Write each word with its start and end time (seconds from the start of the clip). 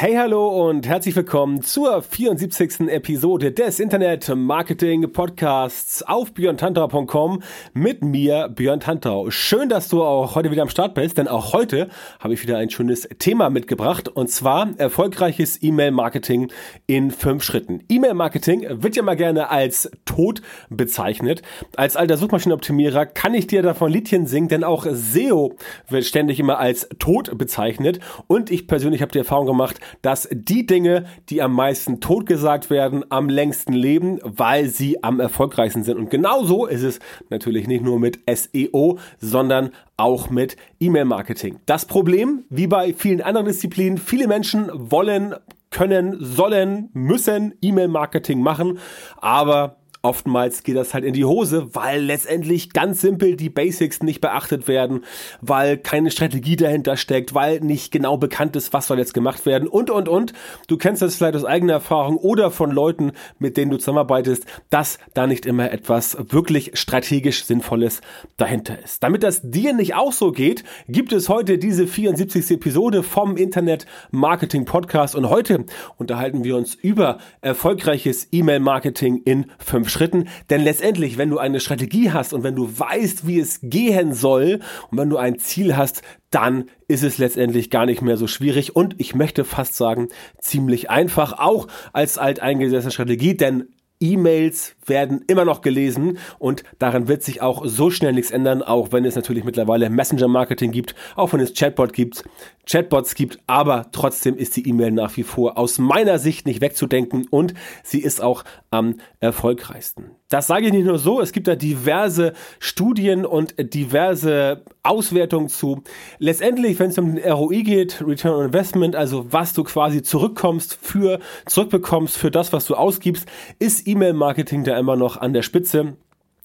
Hey, 0.00 0.14
hallo 0.14 0.68
und 0.68 0.86
herzlich 0.86 1.16
willkommen 1.16 1.60
zur 1.60 2.02
74. 2.02 2.82
Episode 2.88 3.50
des 3.50 3.80
Internet 3.80 4.32
Marketing 4.32 5.10
Podcasts 5.10 6.04
auf 6.04 6.32
björntantau.com 6.34 7.42
mit 7.72 8.04
mir, 8.04 8.48
Björn 8.48 8.78
Tantau. 8.78 9.28
Schön, 9.30 9.68
dass 9.68 9.88
du 9.88 10.04
auch 10.04 10.36
heute 10.36 10.52
wieder 10.52 10.62
am 10.62 10.68
Start 10.68 10.94
bist, 10.94 11.18
denn 11.18 11.26
auch 11.26 11.52
heute 11.52 11.88
habe 12.20 12.32
ich 12.32 12.40
wieder 12.44 12.58
ein 12.58 12.70
schönes 12.70 13.08
Thema 13.18 13.50
mitgebracht 13.50 14.08
und 14.08 14.30
zwar 14.30 14.68
erfolgreiches 14.78 15.60
E-Mail-Marketing 15.64 16.52
in 16.86 17.10
fünf 17.10 17.42
Schritten. 17.42 17.82
E-Mail-Marketing 17.88 18.66
wird 18.80 18.94
ja 18.94 19.02
mal 19.02 19.16
gerne 19.16 19.50
als 19.50 19.90
tot 20.04 20.42
bezeichnet. 20.70 21.42
Als 21.74 21.96
alter 21.96 22.18
Suchmaschinenoptimierer 22.18 23.04
kann 23.04 23.34
ich 23.34 23.48
dir 23.48 23.62
davon 23.62 23.90
Liedchen 23.90 24.26
singen, 24.28 24.46
denn 24.46 24.62
auch 24.62 24.86
SEO 24.88 25.56
wird 25.88 26.04
ständig 26.04 26.38
immer 26.38 26.60
als 26.60 26.88
tot 27.00 27.36
bezeichnet 27.36 27.98
und 28.28 28.52
ich 28.52 28.68
persönlich 28.68 29.02
habe 29.02 29.10
die 29.10 29.18
Erfahrung 29.18 29.46
gemacht, 29.46 29.80
dass 30.02 30.28
die 30.30 30.66
Dinge, 30.66 31.04
die 31.28 31.42
am 31.42 31.54
meisten 31.54 32.00
totgesagt 32.00 32.70
werden, 32.70 33.04
am 33.10 33.28
längsten 33.28 33.72
leben, 33.72 34.18
weil 34.22 34.68
sie 34.68 35.02
am 35.02 35.20
erfolgreichsten 35.20 35.82
sind. 35.82 35.98
Und 35.98 36.10
genauso 36.10 36.66
ist 36.66 36.82
es 36.82 37.00
natürlich 37.30 37.66
nicht 37.66 37.82
nur 37.82 37.98
mit 37.98 38.20
SEO, 38.28 38.98
sondern 39.18 39.70
auch 39.96 40.30
mit 40.30 40.56
E-Mail-Marketing. 40.80 41.58
Das 41.66 41.84
Problem, 41.84 42.44
wie 42.50 42.66
bei 42.66 42.94
vielen 42.94 43.20
anderen 43.20 43.46
Disziplinen, 43.46 43.98
viele 43.98 44.28
Menschen 44.28 44.70
wollen, 44.72 45.34
können, 45.70 46.16
sollen, 46.20 46.88
müssen 46.92 47.54
E-Mail-Marketing 47.60 48.40
machen, 48.40 48.78
aber 49.18 49.77
Oftmals 50.02 50.62
geht 50.62 50.76
das 50.76 50.94
halt 50.94 51.04
in 51.04 51.12
die 51.12 51.24
Hose, 51.24 51.74
weil 51.74 52.00
letztendlich 52.02 52.72
ganz 52.72 53.00
simpel 53.00 53.36
die 53.36 53.50
Basics 53.50 54.00
nicht 54.02 54.20
beachtet 54.20 54.68
werden, 54.68 55.04
weil 55.40 55.76
keine 55.76 56.12
Strategie 56.12 56.54
dahinter 56.54 56.96
steckt, 56.96 57.34
weil 57.34 57.58
nicht 57.60 57.90
genau 57.90 58.16
bekannt 58.16 58.54
ist, 58.54 58.72
was 58.72 58.86
soll 58.86 58.98
jetzt 58.98 59.12
gemacht 59.12 59.44
werden 59.44 59.66
und, 59.66 59.90
und, 59.90 60.08
und. 60.08 60.32
Du 60.68 60.76
kennst 60.76 61.02
das 61.02 61.16
vielleicht 61.16 61.34
aus 61.34 61.44
eigener 61.44 61.72
Erfahrung 61.74 62.16
oder 62.16 62.52
von 62.52 62.70
Leuten, 62.70 63.10
mit 63.40 63.56
denen 63.56 63.72
du 63.72 63.76
zusammenarbeitest, 63.76 64.46
dass 64.70 64.98
da 65.14 65.26
nicht 65.26 65.46
immer 65.46 65.72
etwas 65.72 66.16
wirklich 66.30 66.72
strategisch 66.74 67.44
Sinnvolles 67.44 68.00
dahinter 68.36 68.80
ist. 68.80 69.02
Damit 69.02 69.24
das 69.24 69.40
dir 69.42 69.72
nicht 69.72 69.96
auch 69.96 70.12
so 70.12 70.30
geht, 70.30 70.62
gibt 70.86 71.12
es 71.12 71.28
heute 71.28 71.58
diese 71.58 71.88
74. 71.88 72.52
Episode 72.52 73.02
vom 73.02 73.36
Internet 73.36 73.86
Marketing 74.12 74.64
Podcast 74.64 75.16
und 75.16 75.28
heute 75.28 75.64
unterhalten 75.96 76.44
wir 76.44 76.56
uns 76.56 76.74
über 76.74 77.18
erfolgreiches 77.40 78.28
E-Mail-Marketing 78.30 79.22
in 79.24 79.46
fünf 79.58 79.87
Schritten. 79.88 80.28
Denn 80.50 80.62
letztendlich, 80.62 81.18
wenn 81.18 81.30
du 81.30 81.38
eine 81.38 81.60
Strategie 81.60 82.10
hast 82.10 82.32
und 82.32 82.42
wenn 82.42 82.54
du 82.54 82.78
weißt, 82.78 83.26
wie 83.26 83.38
es 83.38 83.60
gehen 83.62 84.14
soll 84.14 84.60
und 84.90 84.98
wenn 84.98 85.10
du 85.10 85.16
ein 85.16 85.38
Ziel 85.38 85.76
hast, 85.76 86.02
dann 86.30 86.66
ist 86.88 87.02
es 87.02 87.18
letztendlich 87.18 87.70
gar 87.70 87.86
nicht 87.86 88.02
mehr 88.02 88.16
so 88.16 88.26
schwierig 88.26 88.76
und 88.76 88.94
ich 88.98 89.14
möchte 89.14 89.44
fast 89.44 89.76
sagen, 89.76 90.08
ziemlich 90.40 90.90
einfach, 90.90 91.38
auch 91.38 91.68
als 91.92 92.18
alteingesessene 92.18 92.92
Strategie, 92.92 93.36
denn 93.36 93.68
E-Mails 94.00 94.76
werden 94.86 95.24
immer 95.26 95.44
noch 95.44 95.60
gelesen 95.60 96.18
und 96.38 96.62
daran 96.78 97.08
wird 97.08 97.22
sich 97.22 97.42
auch 97.42 97.64
so 97.66 97.90
schnell 97.90 98.12
nichts 98.12 98.30
ändern, 98.30 98.62
auch 98.62 98.92
wenn 98.92 99.04
es 99.04 99.16
natürlich 99.16 99.44
mittlerweile 99.44 99.90
Messenger-Marketing 99.90 100.70
gibt, 100.70 100.94
auch 101.16 101.32
wenn 101.32 101.40
es 101.40 101.54
Chatbot 101.54 101.92
gibt, 101.92 102.24
Chatbots 102.68 103.14
gibt, 103.14 103.38
aber 103.46 103.86
trotzdem 103.92 104.36
ist 104.36 104.56
die 104.56 104.68
E-Mail 104.68 104.90
nach 104.90 105.16
wie 105.16 105.22
vor 105.22 105.56
aus 105.56 105.78
meiner 105.78 106.18
Sicht 106.18 106.46
nicht 106.46 106.60
wegzudenken 106.60 107.26
und 107.30 107.54
sie 107.82 108.00
ist 108.00 108.20
auch 108.22 108.44
am 108.70 108.96
erfolgreichsten. 109.20 110.10
Das 110.28 110.46
sage 110.46 110.66
ich 110.66 110.72
nicht 110.72 110.84
nur 110.84 110.98
so, 110.98 111.20
es 111.20 111.32
gibt 111.32 111.48
da 111.48 111.56
diverse 111.56 112.34
Studien 112.58 113.24
und 113.24 113.54
diverse 113.58 114.64
Auswertungen 114.82 115.48
zu. 115.48 115.82
Letztendlich, 116.18 116.78
wenn 116.78 116.90
es 116.90 116.98
um 116.98 117.16
den 117.16 117.32
ROI 117.32 117.62
geht, 117.62 118.02
Return 118.06 118.34
on 118.34 118.44
Investment, 118.46 118.94
also 118.94 119.32
was 119.32 119.54
du 119.54 119.64
quasi 119.64 120.02
zurückkommst 120.02 120.78
für, 120.80 121.20
zurückbekommst 121.46 122.18
für 122.18 122.30
das, 122.30 122.52
was 122.52 122.66
du 122.66 122.74
ausgibst, 122.74 123.26
ist 123.58 123.86
E-Mail-Marketing 123.86 124.64
da 124.64 124.78
immer 124.78 124.96
noch 124.96 125.16
an 125.16 125.32
der 125.32 125.42
Spitze. 125.42 125.96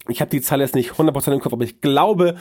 Ich 0.09 0.19
habe 0.19 0.29
die 0.29 0.41
Zahl 0.41 0.59
jetzt 0.59 0.75
nicht 0.75 0.91
100% 0.91 1.33
im 1.33 1.39
Kopf, 1.39 1.53
aber 1.53 1.63
ich 1.63 1.79
glaube, 1.79 2.35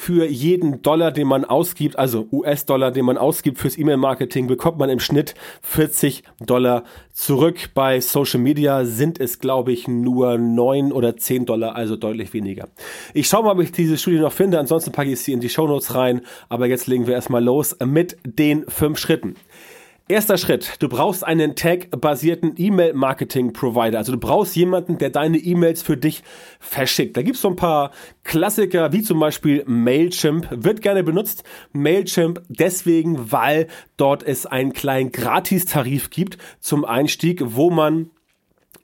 für 0.00 0.26
jeden 0.26 0.80
Dollar, 0.80 1.10
den 1.10 1.26
man 1.26 1.44
ausgibt, 1.44 1.98
also 1.98 2.28
US-Dollar, 2.30 2.92
den 2.92 3.04
man 3.04 3.18
ausgibt 3.18 3.58
fürs 3.58 3.76
E-Mail-Marketing, 3.76 4.46
bekommt 4.46 4.78
man 4.78 4.88
im 4.90 5.00
Schnitt 5.00 5.34
40 5.62 6.22
Dollar 6.40 6.84
zurück. 7.12 7.70
Bei 7.74 8.00
Social 8.00 8.40
Media 8.40 8.84
sind 8.84 9.20
es, 9.20 9.40
glaube 9.40 9.72
ich, 9.72 9.88
nur 9.88 10.38
9 10.38 10.92
oder 10.92 11.16
10 11.16 11.46
Dollar, 11.46 11.74
also 11.74 11.96
deutlich 11.96 12.32
weniger. 12.32 12.68
Ich 13.12 13.26
schaue 13.26 13.42
mal, 13.42 13.52
ob 13.52 13.60
ich 13.60 13.72
diese 13.72 13.98
Studie 13.98 14.20
noch 14.20 14.32
finde. 14.32 14.60
Ansonsten 14.60 14.92
packe 14.92 15.10
ich 15.10 15.20
sie 15.20 15.32
in 15.32 15.40
die 15.40 15.48
Show 15.48 15.66
Notes 15.66 15.94
rein. 15.96 16.22
Aber 16.48 16.66
jetzt 16.66 16.86
legen 16.86 17.08
wir 17.08 17.14
erstmal 17.14 17.42
los 17.42 17.76
mit 17.84 18.16
den 18.24 18.64
fünf 18.68 18.98
Schritten. 18.98 19.34
Erster 20.10 20.38
Schritt. 20.38 20.76
Du 20.78 20.88
brauchst 20.88 21.22
einen 21.22 21.54
Tag-basierten 21.54 22.54
E-Mail-Marketing-Provider. 22.56 23.98
Also 23.98 24.12
du 24.12 24.18
brauchst 24.18 24.56
jemanden, 24.56 24.96
der 24.96 25.10
deine 25.10 25.36
E-Mails 25.36 25.82
für 25.82 25.98
dich 25.98 26.22
verschickt. 26.60 27.14
Da 27.18 27.20
gibt's 27.20 27.42
so 27.42 27.48
ein 27.48 27.56
paar 27.56 27.90
Klassiker, 28.24 28.90
wie 28.94 29.02
zum 29.02 29.20
Beispiel 29.20 29.64
Mailchimp. 29.66 30.48
Wird 30.50 30.80
gerne 30.80 31.02
benutzt. 31.02 31.44
Mailchimp 31.72 32.40
deswegen, 32.48 33.30
weil 33.32 33.66
dort 33.98 34.22
es 34.22 34.46
einen 34.46 34.72
kleinen 34.72 35.12
Gratistarif 35.12 36.08
gibt 36.08 36.38
zum 36.58 36.86
Einstieg, 36.86 37.42
wo 37.44 37.68
man 37.68 38.08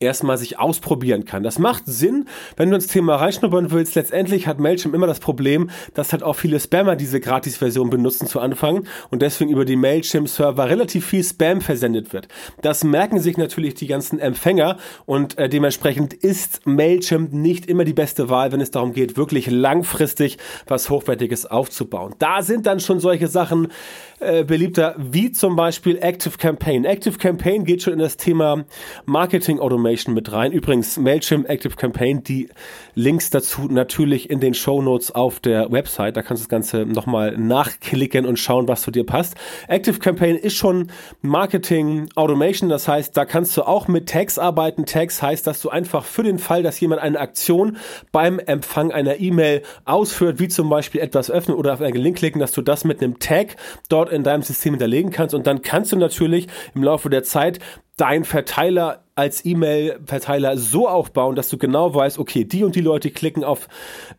erstmal 0.00 0.38
sich 0.38 0.58
ausprobieren 0.58 1.24
kann. 1.24 1.42
Das 1.42 1.58
macht 1.58 1.84
Sinn, 1.86 2.26
wenn 2.56 2.70
du 2.70 2.76
ins 2.76 2.86
Thema 2.86 3.16
reinschnuppern 3.16 3.70
willst. 3.70 3.94
Letztendlich 3.94 4.46
hat 4.46 4.58
Mailchimp 4.58 4.94
immer 4.94 5.06
das 5.06 5.20
Problem, 5.20 5.70
dass 5.94 6.12
halt 6.12 6.22
auch 6.22 6.34
viele 6.34 6.60
Spammer 6.60 6.96
diese 6.96 7.20
Gratis-Version 7.20 7.90
benutzen 7.90 8.26
zu 8.26 8.40
Anfang 8.40 8.86
und 9.10 9.22
deswegen 9.22 9.50
über 9.50 9.64
die 9.64 9.76
Mailchimp-Server 9.76 10.68
relativ 10.68 11.06
viel 11.06 11.24
Spam 11.24 11.60
versendet 11.60 12.12
wird. 12.12 12.28
Das 12.62 12.84
merken 12.84 13.20
sich 13.20 13.36
natürlich 13.36 13.74
die 13.74 13.86
ganzen 13.86 14.18
Empfänger 14.18 14.78
und 15.06 15.38
äh, 15.38 15.48
dementsprechend 15.48 16.14
ist 16.14 16.66
Mailchimp 16.66 17.32
nicht 17.32 17.66
immer 17.66 17.84
die 17.84 17.92
beste 17.92 18.28
Wahl, 18.28 18.52
wenn 18.52 18.60
es 18.60 18.70
darum 18.70 18.92
geht, 18.92 19.16
wirklich 19.16 19.50
langfristig 19.50 20.38
was 20.66 20.90
Hochwertiges 20.90 21.46
aufzubauen. 21.46 22.14
Da 22.18 22.42
sind 22.42 22.66
dann 22.66 22.80
schon 22.80 23.00
solche 23.00 23.28
Sachen 23.28 23.68
äh, 24.20 24.44
beliebter, 24.44 24.94
wie 24.98 25.32
zum 25.32 25.56
Beispiel 25.56 25.98
Active 26.00 26.38
Campaign. 26.38 26.84
Active 26.84 27.18
Campaign 27.18 27.64
geht 27.64 27.82
schon 27.82 27.94
in 27.94 27.98
das 27.98 28.16
Thema 28.16 28.64
Marketing 29.06 29.60
Automation 29.60 29.83
mit 30.14 30.30
rein. 30.30 30.52
Übrigens, 30.52 30.98
Mailchimp 30.98 31.48
Active 31.48 31.74
Campaign, 31.74 32.22
die 32.22 32.48
Links 32.94 33.30
dazu 33.30 33.62
natürlich 33.62 34.30
in 34.30 34.40
den 34.40 34.54
Show 34.54 34.82
Notes 34.82 35.10
auf 35.10 35.40
der 35.40 35.72
Website. 35.72 36.16
Da 36.16 36.22
kannst 36.22 36.42
du 36.42 36.44
das 36.44 36.48
Ganze 36.50 36.86
nochmal 36.86 37.36
nachklicken 37.36 38.26
und 38.26 38.38
schauen, 38.38 38.68
was 38.68 38.82
zu 38.82 38.90
dir 38.90 39.04
passt. 39.04 39.34
Active 39.66 39.98
Campaign 39.98 40.36
ist 40.36 40.54
schon 40.54 40.90
Marketing 41.22 42.08
Automation. 42.14 42.68
Das 42.68 42.86
heißt, 42.86 43.16
da 43.16 43.24
kannst 43.24 43.56
du 43.56 43.62
auch 43.62 43.88
mit 43.88 44.08
Tags 44.08 44.38
arbeiten. 44.38 44.86
Tags 44.86 45.22
heißt, 45.22 45.46
dass 45.46 45.60
du 45.60 45.70
einfach 45.70 46.04
für 46.04 46.22
den 46.22 46.38
Fall, 46.38 46.62
dass 46.62 46.78
jemand 46.78 47.00
eine 47.00 47.18
Aktion 47.18 47.78
beim 48.12 48.38
Empfang 48.38 48.92
einer 48.92 49.18
E-Mail 49.18 49.62
ausführt, 49.84 50.38
wie 50.38 50.48
zum 50.48 50.68
Beispiel 50.68 51.00
etwas 51.00 51.30
öffnen 51.30 51.56
oder 51.56 51.74
auf 51.74 51.80
einen 51.80 51.96
Link 51.96 52.18
klicken, 52.18 52.38
dass 52.38 52.52
du 52.52 52.62
das 52.62 52.84
mit 52.84 53.02
einem 53.02 53.18
Tag 53.18 53.56
dort 53.88 54.04
dort 54.04 54.12
in 54.12 54.22
deinem 54.22 54.42
System 54.42 54.74
hinterlegen 54.74 55.10
kannst. 55.10 55.34
Und 55.34 55.46
dann 55.46 55.62
kannst 55.62 55.92
du 55.92 55.96
natürlich 55.96 56.48
im 56.74 56.82
Laufe 56.82 57.10
der 57.10 57.22
Zeit 57.22 57.58
deinen 57.96 58.24
Verteiler 58.24 59.03
als 59.16 59.44
E-Mail-Verteiler 59.44 60.58
so 60.58 60.88
aufbauen, 60.88 61.36
dass 61.36 61.48
du 61.48 61.56
genau 61.56 61.94
weißt, 61.94 62.18
okay, 62.18 62.44
die 62.44 62.64
und 62.64 62.74
die 62.74 62.80
Leute 62.80 63.10
klicken 63.10 63.44
auf 63.44 63.68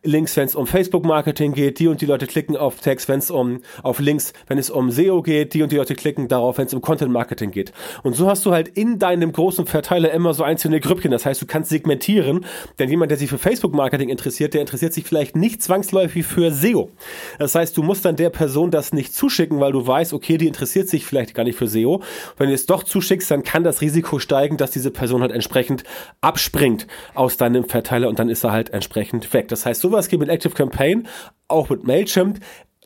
Links, 0.02 0.36
wenn 0.36 0.46
es 0.46 0.54
um 0.54 0.66
Facebook-Marketing 0.66 1.52
geht, 1.52 1.78
die 1.78 1.88
und 1.88 2.00
die 2.00 2.06
Leute 2.06 2.26
klicken 2.26 2.56
auf 2.56 2.80
Text, 2.80 3.06
wenn 3.08 3.18
es 3.18 3.30
um 3.30 3.60
auf 3.82 3.98
Links, 4.00 4.32
wenn 4.46 4.56
es 4.56 4.70
um 4.70 4.90
SEO 4.90 5.20
geht, 5.20 5.52
die 5.52 5.62
und 5.62 5.70
die 5.70 5.76
Leute 5.76 5.94
klicken 5.94 6.28
darauf, 6.28 6.56
wenn 6.56 6.66
es 6.66 6.72
um 6.72 6.80
Content-Marketing 6.80 7.50
geht. 7.50 7.72
Und 8.04 8.16
so 8.16 8.26
hast 8.28 8.46
du 8.46 8.52
halt 8.52 8.68
in 8.68 8.98
deinem 8.98 9.32
großen 9.32 9.66
Verteiler 9.66 10.12
immer 10.12 10.32
so 10.32 10.44
einzelne 10.44 10.80
Grüppchen. 10.80 11.10
Das 11.10 11.26
heißt, 11.26 11.42
du 11.42 11.46
kannst 11.46 11.68
segmentieren, 11.68 12.46
denn 12.78 12.88
jemand, 12.88 13.10
der 13.10 13.18
sich 13.18 13.28
für 13.28 13.38
Facebook-Marketing 13.38 14.08
interessiert, 14.08 14.54
der 14.54 14.62
interessiert 14.62 14.94
sich 14.94 15.04
vielleicht 15.04 15.36
nicht 15.36 15.62
zwangsläufig 15.62 16.24
für 16.24 16.50
SEO. 16.50 16.90
Das 17.38 17.54
heißt, 17.54 17.76
du 17.76 17.82
musst 17.82 18.06
dann 18.06 18.16
der 18.16 18.30
Person 18.30 18.70
das 18.70 18.94
nicht 18.94 19.14
zuschicken, 19.14 19.60
weil 19.60 19.72
du 19.72 19.86
weißt, 19.86 20.14
okay, 20.14 20.38
die 20.38 20.46
interessiert 20.46 20.88
sich 20.88 21.04
vielleicht 21.04 21.34
gar 21.34 21.44
nicht 21.44 21.58
für 21.58 21.68
SEO. 21.68 22.02
Wenn 22.38 22.48
du 22.48 22.54
es 22.54 22.64
doch 22.64 22.82
zuschickst, 22.82 23.30
dann 23.30 23.42
kann 23.42 23.62
das 23.62 23.82
Risiko 23.82 24.18
steigen, 24.18 24.56
dass 24.56 24.70
diese 24.70 24.85
diese 24.86 24.92
Person 24.92 25.22
halt 25.22 25.32
entsprechend 25.32 25.82
abspringt 26.20 26.86
aus 27.14 27.36
deinem 27.36 27.64
Verteiler 27.64 28.08
und 28.08 28.20
dann 28.20 28.28
ist 28.28 28.44
er 28.44 28.52
halt 28.52 28.70
entsprechend 28.70 29.32
weg. 29.32 29.48
Das 29.48 29.66
heißt, 29.66 29.80
sowas 29.80 30.08
geht 30.08 30.20
mit 30.20 30.28
Active 30.28 30.54
Campaign, 30.54 31.08
auch 31.48 31.68
mit 31.70 31.84
Mailchimp. 31.84 32.38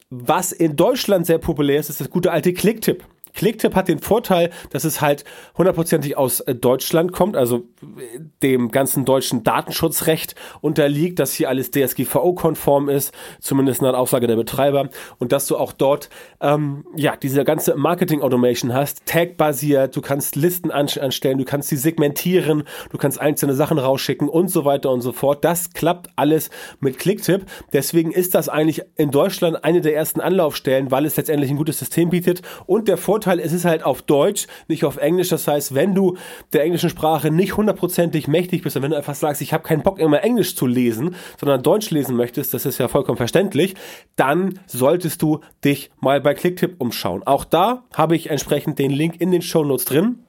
Was 0.08 0.50
in 0.52 0.76
Deutschland 0.76 1.26
sehr 1.26 1.38
populär 1.38 1.79
ist, 1.79 1.91
ist 1.91 2.00
das 2.00 2.11
gute 2.11 2.32
alte 2.32 2.55
Clicktip. 2.55 3.05
Clicktip 3.35 3.75
hat 3.75 3.88
den 3.88 3.99
Vorteil, 3.99 4.50
dass 4.71 4.85
es 4.85 5.00
halt 5.00 5.25
hundertprozentig 5.56 6.17
aus 6.17 6.41
äh, 6.41 6.55
Deutschland 6.55 7.12
kommt, 7.12 7.37
also 7.37 7.59
äh, 7.82 8.21
dem 8.43 8.71
ganzen 8.71 9.05
deutschen 9.05 9.43
Datenschutzrecht 9.43 10.35
unterliegt, 10.61 11.19
dass 11.19 11.32
hier 11.32 11.49
alles 11.49 11.71
DSGVO-konform 11.71 12.88
ist, 12.88 13.12
zumindest 13.41 13.82
nach 13.82 13.94
Aussage 13.94 14.27
der 14.27 14.37
Betreiber, 14.37 14.88
und 15.19 15.32
dass 15.32 15.47
du 15.47 15.56
auch 15.56 15.73
dort 15.73 16.11
ähm, 16.41 16.85
ja 16.97 17.17
diese 17.17 17.44
ganze 17.44 17.75
Marketing-Automation 17.77 18.75
hast, 18.75 19.06
Tag-basiert, 19.06 19.97
du 19.97 20.00
kannst 20.00 20.37
Listen 20.37 20.71
anstellen, 20.71 21.38
du 21.38 21.44
kannst 21.44 21.69
sie 21.69 21.76
segmentieren, 21.76 22.65
du 22.91 22.99
kannst 22.99 23.21
einzelne 23.21 23.55
Sachen 23.55 23.79
rausschicken 23.79 24.29
und 24.29 24.50
so 24.50 24.65
weiter 24.65 24.91
und 24.91 25.00
so 25.00 25.12
fort. 25.12 25.44
Das 25.44 25.73
klappt 25.73 26.09
alles 26.17 26.50
mit 26.81 26.99
Clicktip. 26.99 27.47
Deswegen 27.73 28.12
ist 28.12 28.35
das 28.35 28.49
eigentlich 28.49 28.83
in 28.97 29.11
Deutschland 29.11 29.65
eine 29.65 29.81
der 29.81 29.94
ersten 29.94 30.21
Anlaufstellen, 30.21 30.91
weil 30.91 31.06
es 31.06 31.17
letztendlich 31.17 31.50
ein 31.50 31.56
gutes 31.56 31.79
System 31.79 32.11
bietet 32.11 32.43
und 32.67 32.88
der 32.88 32.97
Vorteil 32.97 33.19
Vorteil, 33.20 33.40
es 33.40 33.52
ist 33.52 33.67
halt 33.67 33.82
auf 33.82 34.00
Deutsch, 34.00 34.46
nicht 34.67 34.82
auf 34.87 34.96
Englisch. 34.96 35.28
Das 35.28 35.46
heißt, 35.46 35.75
wenn 35.75 35.94
du 35.94 36.17
der 36.55 36.62
englischen 36.62 36.88
Sprache 36.88 37.31
nicht 37.31 37.55
hundertprozentig 37.55 38.28
mächtig 38.28 38.62
bist 38.62 38.76
und 38.76 38.82
wenn 38.82 38.93
du 38.93 38.96
einfach 38.96 39.14
sagst, 39.14 39.43
ich 39.43 39.52
habe 39.52 39.62
keinen 39.62 39.82
Bock 39.82 39.99
immer 39.99 40.25
Englisch 40.25 40.56
zu 40.56 40.67
lesen, 40.67 41.14
sondern 41.38 41.62
Deutsch 41.62 41.90
lesen 41.90 42.17
möchtest, 42.17 42.55
das 42.55 42.64
ist 42.64 42.78
ja 42.78 42.88
vollkommen 42.88 43.19
verständlich, 43.19 43.75
dann 44.17 44.58
solltest 44.67 45.20
du 45.20 45.40
dich 45.62 45.90
mal 46.00 46.22
bei 46.22 46.32
Clicktip 46.32 46.76
umschauen. 46.78 47.22
Auch 47.25 47.44
da 47.44 47.84
habe 47.93 48.17
ich 48.17 48.31
entsprechend 48.31 48.78
den 48.78 48.90
Link 48.90 49.20
in 49.20 49.32
den 49.32 49.43
Show 49.43 49.64
Notes 49.64 49.84
drin. 49.84 50.20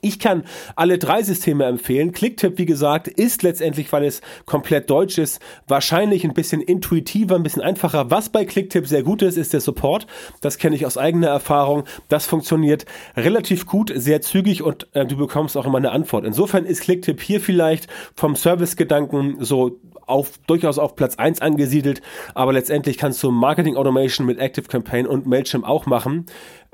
Ich 0.00 0.18
kann 0.18 0.44
alle 0.76 0.98
drei 0.98 1.22
Systeme 1.22 1.64
empfehlen. 1.64 2.12
Clicktip, 2.12 2.58
wie 2.58 2.66
gesagt, 2.66 3.08
ist 3.08 3.42
letztendlich, 3.42 3.92
weil 3.92 4.04
es 4.04 4.20
komplett 4.46 4.90
deutsch 4.90 5.18
ist, 5.18 5.40
wahrscheinlich 5.66 6.24
ein 6.24 6.34
bisschen 6.34 6.60
intuitiver, 6.60 7.36
ein 7.36 7.42
bisschen 7.42 7.62
einfacher. 7.62 8.10
Was 8.10 8.28
bei 8.28 8.44
Clicktip 8.44 8.86
sehr 8.86 9.02
gut 9.02 9.22
ist, 9.22 9.36
ist 9.36 9.52
der 9.52 9.60
Support. 9.60 10.06
Das 10.40 10.58
kenne 10.58 10.76
ich 10.76 10.86
aus 10.86 10.98
eigener 10.98 11.28
Erfahrung. 11.28 11.84
Das 12.08 12.26
funktioniert 12.26 12.84
relativ 13.16 13.66
gut, 13.66 13.92
sehr 13.94 14.20
zügig 14.20 14.62
und 14.62 14.88
äh, 14.92 15.06
du 15.06 15.16
bekommst 15.16 15.56
auch 15.56 15.66
immer 15.66 15.78
eine 15.78 15.90
Antwort. 15.90 16.24
Insofern 16.24 16.64
ist 16.64 16.82
Clicktip 16.82 17.20
hier 17.20 17.40
vielleicht 17.40 17.88
vom 18.14 18.36
Servicegedanken 18.36 19.44
so 19.44 19.80
auf, 20.06 20.38
durchaus 20.46 20.78
auf 20.78 20.96
Platz 20.96 21.16
eins 21.16 21.40
angesiedelt, 21.40 22.00
aber 22.34 22.52
letztendlich 22.52 22.96
kannst 22.96 23.22
du 23.22 23.30
Marketing 23.30 23.76
Automation 23.76 24.26
mit 24.26 24.38
Active 24.38 24.66
Campaign 24.66 25.06
und 25.06 25.26
Mailchimp 25.26 25.66
auch 25.66 25.86
machen 25.86 26.26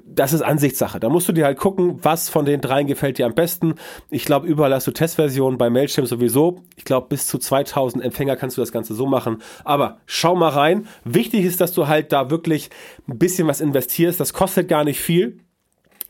das 0.07 0.33
ist 0.33 0.43
Ansichtssache. 0.43 1.01
Da 1.01 1.09
musst 1.09 1.29
du 1.29 1.33
dir 1.33 1.45
halt 1.45 1.59
gucken, 1.59 1.99
was 2.03 2.29
von 2.29 2.45
den 2.45 2.61
dreien 2.61 2.87
gefällt 2.87 3.19
dir 3.19 3.27
am 3.27 3.35
besten. 3.35 3.75
Ich 4.11 4.25
glaube, 4.25 4.47
überall 4.47 4.75
hast 4.75 4.87
du 4.87 4.91
Testversionen, 4.91 5.59
bei 5.59 5.71
Mailchimp 5.71 6.07
sowieso. 6.07 6.63
Ich 6.77 6.85
glaube, 6.85 7.09
bis 7.09 7.27
zu 7.27 7.39
2000 7.39 8.05
Empfänger 8.05 8.37
kannst 8.37 8.57
du 8.57 8.61
das 8.63 8.73
Ganze 8.73 8.95
so 8.95 9.07
machen. 9.07 9.43
Aber 9.65 9.99
schau 10.07 10.37
mal 10.37 10.51
rein. 10.51 10.87
Wichtig 11.05 11.45
ist, 11.45 11.61
dass 11.61 11.73
du 11.73 11.89
halt 11.89 12.13
da 12.13 12.31
wirklich 12.31 12.71
ein 13.09 13.19
bisschen 13.19 13.49
was 13.49 13.61
investierst. 13.61 14.21
Das 14.21 14.33
kostet 14.33 14.69
gar 14.69 14.85
nicht 14.85 15.01
viel. 15.01 15.41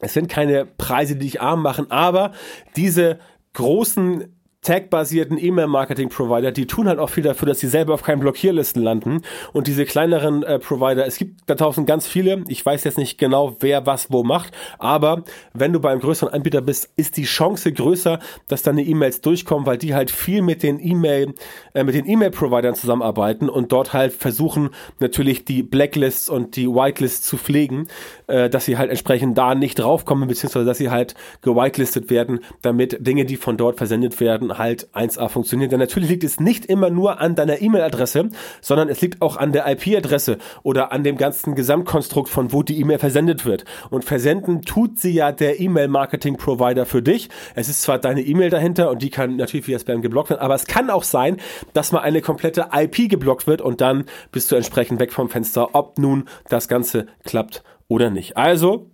Es 0.00 0.12
sind 0.12 0.28
keine 0.28 0.66
Preise, 0.66 1.14
die 1.14 1.26
dich 1.26 1.40
arm 1.40 1.62
machen, 1.62 1.90
aber 1.90 2.32
diese 2.76 3.20
großen 3.54 4.33
Tag-basierten 4.64 5.38
E-Mail-Marketing-Provider, 5.38 6.50
die 6.50 6.66
tun 6.66 6.88
halt 6.88 6.98
auch 6.98 7.10
viel 7.10 7.22
dafür, 7.22 7.46
dass 7.46 7.60
sie 7.60 7.68
selber 7.68 7.94
auf 7.94 8.02
keinen 8.02 8.20
Blockierlisten 8.20 8.82
landen. 8.82 9.20
Und 9.52 9.66
diese 9.66 9.84
kleineren 9.84 10.42
äh, 10.42 10.58
Provider, 10.58 11.06
es 11.06 11.18
gibt 11.18 11.42
da 11.46 11.54
tausend 11.54 11.86
ganz 11.86 12.06
viele. 12.06 12.42
Ich 12.48 12.64
weiß 12.64 12.82
jetzt 12.84 12.98
nicht 12.98 13.18
genau, 13.18 13.56
wer 13.60 13.86
was 13.86 14.10
wo 14.10 14.24
macht. 14.24 14.52
Aber 14.78 15.24
wenn 15.52 15.72
du 15.72 15.80
bei 15.80 15.90
einem 15.90 16.00
größeren 16.00 16.32
Anbieter 16.32 16.62
bist, 16.62 16.90
ist 16.96 17.16
die 17.16 17.24
Chance 17.24 17.72
größer, 17.72 18.18
dass 18.48 18.62
deine 18.62 18.82
E-Mails 18.82 19.20
durchkommen, 19.20 19.66
weil 19.66 19.78
die 19.78 19.94
halt 19.94 20.10
viel 20.10 20.42
mit 20.42 20.62
den 20.62 20.80
E-Mail, 20.80 21.34
äh, 21.74 21.84
mit 21.84 21.94
den 21.94 22.08
E-Mail-Providern 22.08 22.74
zusammenarbeiten 22.74 23.48
und 23.48 23.70
dort 23.70 23.92
halt 23.92 24.12
versuchen, 24.12 24.70
natürlich 24.98 25.44
die 25.44 25.62
Blacklists 25.62 26.28
und 26.30 26.56
die 26.56 26.68
Whitelists 26.68 27.26
zu 27.26 27.36
pflegen, 27.36 27.88
äh, 28.26 28.48
dass 28.48 28.64
sie 28.64 28.78
halt 28.78 28.88
entsprechend 28.88 29.36
da 29.36 29.54
nicht 29.54 29.78
draufkommen, 29.78 30.26
beziehungsweise 30.26 30.64
dass 30.64 30.78
sie 30.78 30.90
halt 30.90 31.14
gewhitelistet 31.42 32.08
werden, 32.08 32.40
damit 32.62 33.06
Dinge, 33.06 33.26
die 33.26 33.36
von 33.36 33.58
dort 33.58 33.76
versendet 33.76 34.18
werden, 34.20 34.53
halt 34.58 34.88
1A 34.94 35.28
funktioniert. 35.28 35.72
Denn 35.72 35.80
natürlich 35.80 36.08
liegt 36.08 36.24
es 36.24 36.40
nicht 36.40 36.66
immer 36.66 36.90
nur 36.90 37.20
an 37.20 37.34
deiner 37.34 37.60
E-Mail-Adresse, 37.60 38.30
sondern 38.60 38.88
es 38.88 39.00
liegt 39.00 39.22
auch 39.22 39.36
an 39.36 39.52
der 39.52 39.66
IP-Adresse 39.70 40.38
oder 40.62 40.92
an 40.92 41.04
dem 41.04 41.16
ganzen 41.16 41.54
Gesamtkonstrukt, 41.54 42.28
von 42.28 42.52
wo 42.52 42.62
die 42.62 42.78
E-Mail 42.80 42.98
versendet 42.98 43.44
wird. 43.44 43.64
Und 43.90 44.04
versenden 44.04 44.62
tut 44.62 44.98
sie 44.98 45.12
ja 45.12 45.32
der 45.32 45.60
E-Mail-Marketing-Provider 45.60 46.86
für 46.86 47.02
dich. 47.02 47.28
Es 47.54 47.68
ist 47.68 47.82
zwar 47.82 47.98
deine 47.98 48.22
E-Mail 48.22 48.50
dahinter 48.50 48.90
und 48.90 49.02
die 49.02 49.10
kann 49.10 49.36
natürlich 49.36 49.66
via 49.66 49.78
Spam 49.78 50.02
geblockt 50.02 50.30
werden, 50.30 50.40
aber 50.40 50.54
es 50.54 50.66
kann 50.66 50.90
auch 50.90 51.04
sein, 51.04 51.36
dass 51.72 51.92
mal 51.92 52.00
eine 52.00 52.20
komplette 52.20 52.68
IP 52.72 53.08
geblockt 53.10 53.46
wird 53.46 53.60
und 53.60 53.80
dann 53.80 54.04
bist 54.32 54.50
du 54.50 54.56
entsprechend 54.56 55.00
weg 55.00 55.12
vom 55.12 55.28
Fenster, 55.28 55.74
ob 55.74 55.98
nun 55.98 56.28
das 56.48 56.68
Ganze 56.68 57.06
klappt 57.24 57.62
oder 57.88 58.10
nicht. 58.10 58.36
Also 58.36 58.90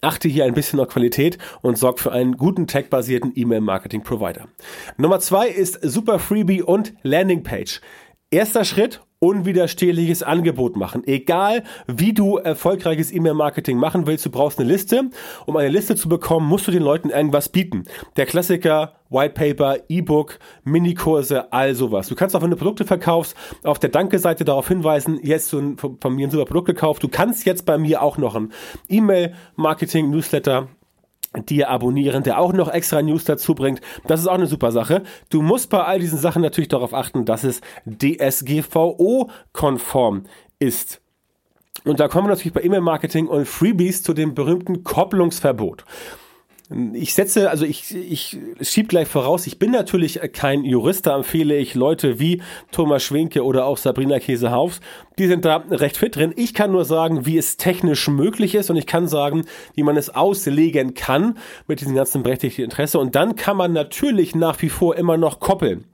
Achte 0.00 0.28
hier 0.28 0.44
ein 0.44 0.54
bisschen 0.54 0.80
auf 0.80 0.88
Qualität 0.88 1.38
und 1.60 1.78
sorg 1.78 2.00
für 2.00 2.12
einen 2.12 2.36
guten 2.36 2.66
tech-basierten 2.66 3.32
E-Mail-Marketing-Provider. 3.34 4.48
Nummer 4.96 5.20
zwei 5.20 5.48
ist 5.48 5.78
Super 5.82 6.18
Freebie 6.18 6.62
und 6.62 6.94
Landingpage. 7.02 7.80
Erster 8.30 8.64
Schritt, 8.64 9.02
unwiderstehliches 9.18 10.22
Angebot 10.22 10.76
machen. 10.76 11.06
Egal, 11.06 11.62
wie 11.86 12.12
du 12.12 12.38
erfolgreiches 12.38 13.12
E-Mail-Marketing 13.12 13.76
machen 13.76 14.06
willst, 14.06 14.26
du 14.26 14.30
brauchst 14.30 14.58
eine 14.58 14.68
Liste. 14.68 15.10
Um 15.46 15.56
eine 15.56 15.68
Liste 15.68 15.94
zu 15.94 16.08
bekommen, 16.08 16.48
musst 16.48 16.66
du 16.66 16.72
den 16.72 16.82
Leuten 16.82 17.10
irgendwas 17.10 17.48
bieten. 17.50 17.84
Der 18.16 18.26
Klassiker, 18.26 18.94
White 19.12 19.34
Paper, 19.34 19.78
E-Book, 19.88 20.38
Minikurse, 20.64 21.52
all 21.52 21.74
sowas. 21.74 22.08
Du 22.08 22.14
kannst 22.14 22.34
auch, 22.34 22.42
wenn 22.42 22.50
du 22.50 22.56
Produkte 22.56 22.84
verkaufst, 22.84 23.36
auf 23.62 23.78
der 23.78 23.90
Danke-Seite 23.90 24.44
darauf 24.44 24.68
hinweisen, 24.68 25.20
jetzt 25.22 25.52
du 25.52 25.76
von 25.76 26.14
mir 26.14 26.26
ein 26.26 26.30
super 26.30 26.46
Produkt 26.46 26.66
gekauft. 26.66 27.02
Du 27.02 27.08
kannst 27.08 27.46
jetzt 27.46 27.66
bei 27.66 27.78
mir 27.78 28.02
auch 28.02 28.18
noch 28.18 28.34
ein 28.34 28.52
E-Mail-Marketing-Newsletter 28.88 30.68
dir 31.48 31.70
abonnieren, 31.70 32.22
der 32.22 32.38
auch 32.38 32.52
noch 32.52 32.68
extra 32.68 33.00
News 33.02 33.24
dazu 33.24 33.54
bringt. 33.54 33.80
Das 34.06 34.20
ist 34.20 34.26
auch 34.26 34.34
eine 34.34 34.46
super 34.46 34.70
Sache. 34.72 35.02
Du 35.30 35.40
musst 35.42 35.70
bei 35.70 35.82
all 35.82 35.98
diesen 35.98 36.18
Sachen 36.18 36.42
natürlich 36.42 36.68
darauf 36.68 36.92
achten, 36.94 37.24
dass 37.24 37.42
es 37.44 37.60
DSGVO-konform 37.86 40.24
ist. 40.58 41.00
Und 41.84 42.00
da 42.00 42.08
kommen 42.08 42.26
wir 42.26 42.30
natürlich 42.30 42.52
bei 42.52 42.62
E-Mail-Marketing 42.62 43.28
und 43.28 43.48
Freebies 43.48 44.02
zu 44.02 44.12
dem 44.12 44.34
berühmten 44.34 44.84
Kopplungsverbot. 44.84 45.86
Ich 46.94 47.14
setze, 47.14 47.50
also 47.50 47.64
ich, 47.64 47.94
ich 47.94 48.38
schieb 48.60 48.88
gleich 48.88 49.08
voraus, 49.08 49.46
ich 49.46 49.58
bin 49.58 49.70
natürlich 49.70 50.20
kein 50.32 50.64
Jurist, 50.64 51.06
da 51.06 51.16
empfehle 51.16 51.56
ich 51.56 51.74
Leute 51.74 52.18
wie 52.18 52.42
Thomas 52.70 53.02
Schwenke 53.02 53.44
oder 53.44 53.66
auch 53.66 53.76
Sabrina 53.76 54.18
Käsehaufs, 54.18 54.80
die 55.18 55.26
sind 55.26 55.44
da 55.44 55.56
recht 55.70 55.96
fit 55.96 56.16
drin. 56.16 56.32
Ich 56.36 56.54
kann 56.54 56.72
nur 56.72 56.84
sagen, 56.84 57.26
wie 57.26 57.36
es 57.36 57.56
technisch 57.56 58.08
möglich 58.08 58.54
ist 58.54 58.70
und 58.70 58.76
ich 58.76 58.86
kann 58.86 59.08
sagen, 59.08 59.44
wie 59.74 59.82
man 59.82 59.96
es 59.96 60.14
auslegen 60.14 60.94
kann 60.94 61.38
mit 61.66 61.80
diesem 61.80 61.94
ganzen 61.94 62.22
berechtigten 62.22 62.64
Interesse 62.64 62.98
und 62.98 63.14
dann 63.14 63.36
kann 63.36 63.56
man 63.56 63.72
natürlich 63.72 64.34
nach 64.34 64.60
wie 64.62 64.70
vor 64.70 64.96
immer 64.96 65.16
noch 65.16 65.40
koppeln. 65.40 65.84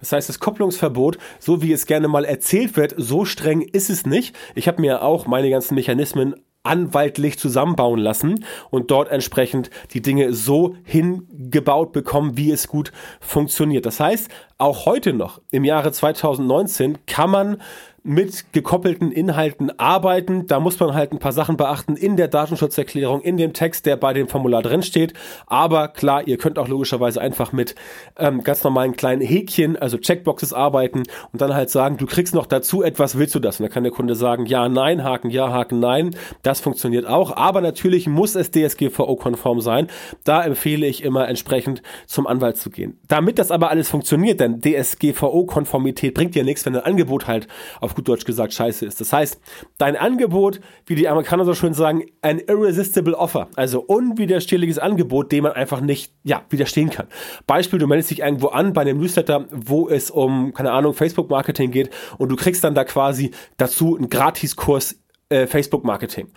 Das 0.00 0.12
heißt, 0.12 0.28
das 0.28 0.40
Kopplungsverbot, 0.40 1.18
so 1.38 1.62
wie 1.62 1.72
es 1.72 1.86
gerne 1.86 2.08
mal 2.08 2.24
erzählt 2.24 2.76
wird, 2.76 2.94
so 2.96 3.24
streng 3.24 3.62
ist 3.62 3.90
es 3.90 4.04
nicht. 4.04 4.36
Ich 4.54 4.68
habe 4.68 4.80
mir 4.80 5.02
auch 5.02 5.26
meine 5.26 5.50
ganzen 5.50 5.74
Mechanismen 5.74 6.34
anwaltlich 6.68 7.38
zusammenbauen 7.38 7.98
lassen 7.98 8.44
und 8.70 8.90
dort 8.90 9.10
entsprechend 9.10 9.70
die 9.92 10.02
Dinge 10.02 10.32
so 10.32 10.74
hingebaut 10.84 11.92
bekommen, 11.92 12.36
wie 12.36 12.50
es 12.50 12.68
gut 12.68 12.92
funktioniert. 13.20 13.86
Das 13.86 14.00
heißt, 14.00 14.30
auch 14.58 14.86
heute 14.86 15.12
noch 15.12 15.40
im 15.50 15.64
Jahre 15.64 15.92
2019 15.92 16.98
kann 17.06 17.30
man 17.30 17.62
mit 18.08 18.52
gekoppelten 18.52 19.12
Inhalten 19.12 19.78
arbeiten. 19.78 20.46
Da 20.46 20.60
muss 20.60 20.80
man 20.80 20.94
halt 20.94 21.12
ein 21.12 21.18
paar 21.18 21.32
Sachen 21.32 21.58
beachten 21.58 21.94
in 21.94 22.16
der 22.16 22.28
Datenschutzerklärung, 22.28 23.20
in 23.20 23.36
dem 23.36 23.52
Text, 23.52 23.84
der 23.84 23.96
bei 23.96 24.14
dem 24.14 24.28
Formular 24.28 24.62
drin 24.62 24.82
steht. 24.82 25.12
Aber 25.46 25.88
klar, 25.88 26.26
ihr 26.26 26.38
könnt 26.38 26.58
auch 26.58 26.68
logischerweise 26.68 27.20
einfach 27.20 27.52
mit 27.52 27.74
ähm, 28.16 28.42
ganz 28.42 28.64
normalen 28.64 28.96
kleinen 28.96 29.20
Häkchen, 29.20 29.76
also 29.76 29.98
Checkboxes 29.98 30.54
arbeiten 30.54 31.02
und 31.32 31.42
dann 31.42 31.54
halt 31.54 31.68
sagen, 31.68 31.98
du 31.98 32.06
kriegst 32.06 32.34
noch 32.34 32.46
dazu 32.46 32.82
etwas, 32.82 33.18
willst 33.18 33.34
du 33.34 33.40
das? 33.40 33.60
Und 33.60 33.64
dann 33.64 33.72
kann 33.72 33.82
der 33.82 33.92
Kunde 33.92 34.14
sagen, 34.14 34.46
ja, 34.46 34.70
nein, 34.70 35.04
Haken, 35.04 35.28
ja, 35.28 35.52
Haken, 35.52 35.78
nein. 35.78 36.16
Das 36.42 36.60
funktioniert 36.60 37.06
auch. 37.06 37.36
Aber 37.36 37.60
natürlich 37.60 38.06
muss 38.06 38.34
es 38.36 38.50
DSGVO-konform 38.50 39.60
sein. 39.60 39.88
Da 40.24 40.42
empfehle 40.42 40.86
ich 40.86 41.04
immer 41.04 41.28
entsprechend 41.28 41.82
zum 42.06 42.26
Anwalt 42.26 42.56
zu 42.56 42.70
gehen. 42.70 42.98
Damit 43.06 43.38
das 43.38 43.50
aber 43.50 43.68
alles 43.68 43.90
funktioniert, 43.90 44.40
denn 44.40 44.62
DSGVO-Konformität 44.62 46.14
bringt 46.14 46.34
dir 46.34 46.44
nichts, 46.44 46.64
wenn 46.64 46.74
ein 46.74 46.82
Angebot 46.82 47.26
halt 47.26 47.48
auf 47.82 47.97
gut 47.98 48.08
Deutsch 48.08 48.24
gesagt 48.24 48.52
scheiße 48.52 48.86
ist. 48.86 49.00
Das 49.00 49.12
heißt, 49.12 49.40
dein 49.76 49.96
Angebot, 49.96 50.60
wie 50.86 50.94
die 50.94 51.08
Amerikaner 51.08 51.44
so 51.44 51.54
schön 51.54 51.74
sagen, 51.74 52.04
ein 52.22 52.38
irresistible 52.38 53.14
Offer, 53.14 53.48
also 53.56 53.80
unwiderstehliches 53.80 54.78
Angebot, 54.78 55.32
dem 55.32 55.42
man 55.42 55.52
einfach 55.52 55.80
nicht, 55.80 56.12
ja, 56.22 56.42
widerstehen 56.48 56.90
kann. 56.90 57.08
Beispiel, 57.48 57.80
du 57.80 57.88
meldest 57.88 58.12
dich 58.12 58.20
irgendwo 58.20 58.48
an 58.48 58.72
bei 58.72 58.82
einem 58.82 58.98
Newsletter, 58.98 59.46
wo 59.50 59.88
es 59.88 60.12
um, 60.12 60.54
keine 60.54 60.70
Ahnung, 60.70 60.94
Facebook-Marketing 60.94 61.72
geht 61.72 61.90
und 62.18 62.28
du 62.28 62.36
kriegst 62.36 62.62
dann 62.62 62.76
da 62.76 62.84
quasi 62.84 63.32
dazu 63.56 63.96
einen 63.96 64.08
Gratiskurs 64.08 65.00
äh, 65.28 65.46
Facebook-Marketing 65.46 66.28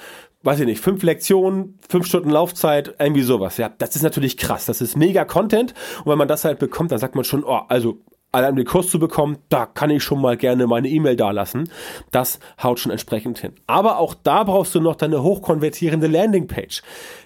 weiß 0.44 0.62
ich 0.62 0.66
nicht, 0.66 0.82
fünf 0.82 1.04
Lektionen, 1.04 1.78
fünf 1.88 2.08
Stunden 2.08 2.32
Laufzeit, 2.32 2.96
irgendwie 2.98 3.22
sowas. 3.22 3.58
Ja, 3.58 3.70
das 3.70 3.96
ist 3.96 4.02
natürlich 4.02 4.38
krass. 4.38 4.66
Das 4.66 4.82
ist 4.82 4.98
mega 4.98 5.24
Content. 5.24 5.76
Und 6.00 6.12
wenn 6.12 6.18
man 6.18 6.28
das 6.28 6.46
halt 6.46 6.58
bekommt, 6.58 6.92
dann 6.92 6.98
sagt 6.98 7.14
man 7.14 7.24
schon, 7.24 7.44
oh, 7.44 7.62
also 7.68 8.00
allein 8.32 8.52
um 8.52 8.56
den 8.58 8.66
Kurs 8.66 8.90
zu 8.90 9.00
bekommen, 9.00 9.38
da 9.50 9.66
kann 9.66 9.90
ich 9.90 10.04
schon 10.04 10.22
mal 10.22 10.38
gerne 10.38 10.68
meine 10.68 10.88
E-Mail 10.88 11.16
dalassen. 11.16 11.70
Das 12.12 12.40
haut 12.62 12.80
schon 12.80 12.92
entsprechend 12.92 13.40
hin. 13.40 13.54
Aber 13.68 13.98
auch 13.98 14.14
da 14.14 14.44
brauchst 14.44 14.74
du 14.76 14.80
noch 14.80 14.96
deine 14.96 15.24
hochkonvertierende 15.24 16.08
Landingpage. 16.08 16.82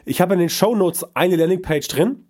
Ich 0.05 0.21
habe 0.21 0.33
in 0.33 0.39
den 0.39 0.49
Show 0.49 0.75
Notes 0.75 1.05
eine 1.15 1.35
Landingpage 1.35 1.87
drin 1.87 2.25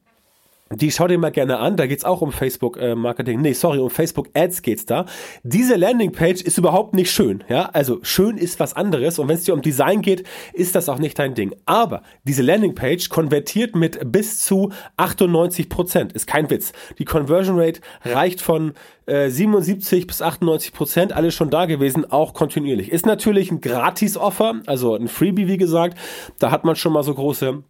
die 0.71 0.91
schau 0.91 1.07
dir 1.07 1.19
mal 1.19 1.29
gerne 1.29 1.59
an, 1.59 1.77
da 1.77 1.85
geht's 1.85 2.03
auch 2.03 2.21
um 2.21 2.31
Facebook 2.31 2.77
äh. 2.77 2.95
Nee, 2.95 3.53
sorry, 3.53 3.77
um 3.77 3.91
Facebook 3.91 4.29
Ads 4.33 4.63
geht's 4.63 4.87
da. 4.87 5.05
Diese 5.43 5.75
Landingpage 5.75 6.41
ist 6.41 6.57
überhaupt 6.57 6.95
nicht 6.95 7.11
schön, 7.11 7.43
ja? 7.47 7.69
Also 7.73 7.99
schön 8.01 8.37
ist 8.37 8.59
was 8.59 8.75
anderes 8.75 9.19
und 9.19 9.27
wenn 9.27 9.35
es 9.35 9.43
dir 9.43 9.53
um 9.53 9.61
Design 9.61 10.01
geht, 10.01 10.23
ist 10.53 10.73
das 10.73 10.89
auch 10.89 10.97
nicht 10.97 11.19
dein 11.19 11.35
Ding. 11.35 11.55
Aber 11.67 12.01
diese 12.23 12.41
Landingpage 12.41 13.09
konvertiert 13.09 13.75
mit 13.75 14.11
bis 14.11 14.39
zu 14.39 14.71
98 14.97 15.69
Prozent. 15.69 16.13
Ist 16.13 16.25
kein 16.25 16.49
Witz. 16.49 16.71
Die 16.97 17.05
Conversion 17.05 17.59
Rate 17.59 17.81
reicht 18.03 18.41
von 18.41 18.73
äh, 19.05 19.29
77 19.29 20.07
bis 20.07 20.23
98 20.23 20.73
Prozent, 20.73 21.13
alles 21.13 21.35
schon 21.35 21.51
da 21.51 21.67
gewesen, 21.67 22.09
auch 22.11 22.33
kontinuierlich. 22.33 22.91
Ist 22.91 23.05
natürlich 23.05 23.51
ein 23.51 23.61
Gratis-Offer, 23.61 24.61
also 24.65 24.95
ein 24.95 25.09
Freebie, 25.09 25.47
wie 25.47 25.57
gesagt. 25.57 25.95
Da 26.39 26.49
hat 26.49 26.65
man 26.65 26.75
schon 26.75 26.91
mal 26.91 27.03
so 27.03 27.13
große 27.13 27.63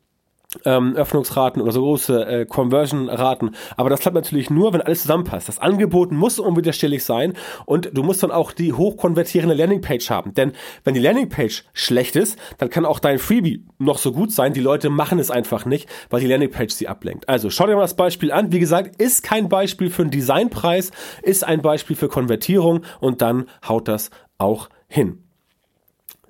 ähm, 0.66 0.96
Öffnungsraten 0.96 1.62
oder 1.62 1.72
so 1.72 1.82
große 1.82 2.26
äh, 2.26 2.46
Conversion-Raten. 2.46 3.52
Aber 3.78 3.90
das 3.90 4.00
klappt 4.00 4.16
natürlich 4.16 4.50
nur, 4.50 4.74
wenn 4.74 4.82
alles 4.82 5.02
zusammenpasst. 5.02 5.48
Das 5.48 5.60
Angebot 5.60 6.12
muss 6.12 6.40
unwiderstehlich 6.40 7.04
sein 7.04 7.34
und 7.66 7.90
du 7.94 8.04
musst 8.04 8.24
dann 8.24 8.32
auch 8.32 8.52
die 8.52 8.74
hochkonvertierende 8.74 9.56
Landingpage 9.56 10.10
haben. 10.10 10.34
Denn 10.34 10.54
wenn 10.84 10.94
die 10.94 11.00
Landingpage 11.00 11.66
schlecht 11.74 12.16
ist, 12.16 12.38
dann 12.58 12.70
kann 12.70 12.86
auch 12.86 13.00
dein 13.00 13.20
Freebie 13.20 13.66
noch 13.78 13.98
so 13.98 14.12
gut 14.12 14.32
sein. 14.32 14.54
Die 14.54 14.62
Leute 14.62 14.90
machen 14.90 15.20
es 15.20 15.32
einfach 15.32 15.66
nicht, 15.66 15.90
weil 16.10 16.22
die 16.22 16.28
Landingpage 16.28 16.74
sie 16.74 16.88
ablenkt. 16.88 17.28
Also 17.28 17.50
schau 17.50 17.68
dir 17.68 17.76
mal 17.76 17.82
das 17.82 17.96
Beispiel 17.96 18.32
an. 18.32 18.52
Wie 18.52 18.60
gesagt, 18.60 19.02
ist 19.02 19.24
kein 19.24 19.50
Beispiel 19.50 19.90
für 19.90 20.04
einen 20.04 20.12
Designpreis, 20.12 20.92
ist 21.22 21.44
ein 21.44 21.62
Beispiel 21.62 21.96
für 21.96 22.08
Konvertierung 22.08 22.84
und 23.00 23.22
dann 23.22 23.46
haut 23.68 23.88
das 23.88 24.10
auch 24.38 24.70
hin. 24.88 25.24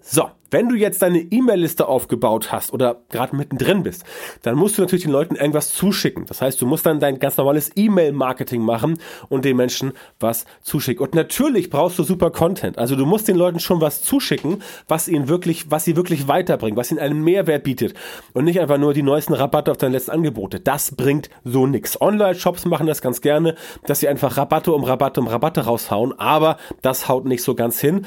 So, 0.01 0.29
wenn 0.55 0.69
du 0.69 0.75
jetzt 0.75 1.01
deine 1.01 1.19
E-Mail-Liste 1.19 1.85
aufgebaut 1.85 2.53
hast 2.53 2.71
oder 2.71 3.01
gerade 3.09 3.35
mittendrin 3.35 3.83
bist, 3.83 4.05
dann 4.41 4.55
musst 4.55 4.77
du 4.77 4.81
natürlich 4.81 5.03
den 5.03 5.12
Leuten 5.12 5.35
irgendwas 5.35 5.74
zuschicken. 5.74 6.25
Das 6.27 6.41
heißt, 6.41 6.62
du 6.62 6.65
musst 6.65 6.85
dann 6.85 7.01
dein 7.01 7.19
ganz 7.19 7.35
normales 7.35 7.71
E-Mail-Marketing 7.75 8.62
machen 8.62 8.97
und 9.27 9.43
den 9.43 9.57
Menschen 9.57 9.91
was 10.17 10.45
zuschicken. 10.62 11.05
Und 11.05 11.13
natürlich 11.13 11.69
brauchst 11.69 12.00
du 12.00 12.03
super 12.03 12.31
Content. 12.31 12.77
Also 12.77 12.95
du 12.95 13.05
musst 13.05 13.27
den 13.27 13.35
Leuten 13.35 13.59
schon 13.59 13.81
was 13.81 14.01
zuschicken, 14.01 14.63
was 14.88 15.09
ihnen 15.09 15.27
wirklich, 15.27 15.71
was 15.71 15.83
sie 15.83 15.97
wirklich 15.97 16.29
weiterbringt, 16.29 16.77
was 16.77 16.89
ihnen 16.89 17.01
einen 17.01 17.21
Mehrwert 17.21 17.65
bietet 17.65 17.93
und 18.31 18.45
nicht 18.45 18.62
einfach 18.62 18.77
nur 18.77 18.93
die 18.93 19.03
neuesten 19.03 19.33
Rabatte 19.33 19.71
auf 19.71 19.77
deine 19.77 19.91
letzten 19.91 20.12
Angebote. 20.12 20.62
Das 20.62 20.95
bringt 20.95 21.29
so 21.43 21.67
nichts. 21.67 22.00
Online-Shops 22.00 22.63
machen 22.63 22.88
das 22.88 23.01
ganz 23.01 23.19
gerne, 23.19 23.55
dass 23.88 24.00
sie 24.00 24.07
einfach 24.07 24.38
Rabatte 24.38 24.71
um 24.71 24.85
Rabatte 24.85 25.19
um 25.19 25.27
Rabatte 25.27 25.65
raushauen, 25.65 26.17
aber 26.17 26.55
das 26.81 27.09
haut 27.09 27.25
nicht 27.25 27.43
so 27.43 27.55
ganz 27.55 27.81
hin 27.81 28.05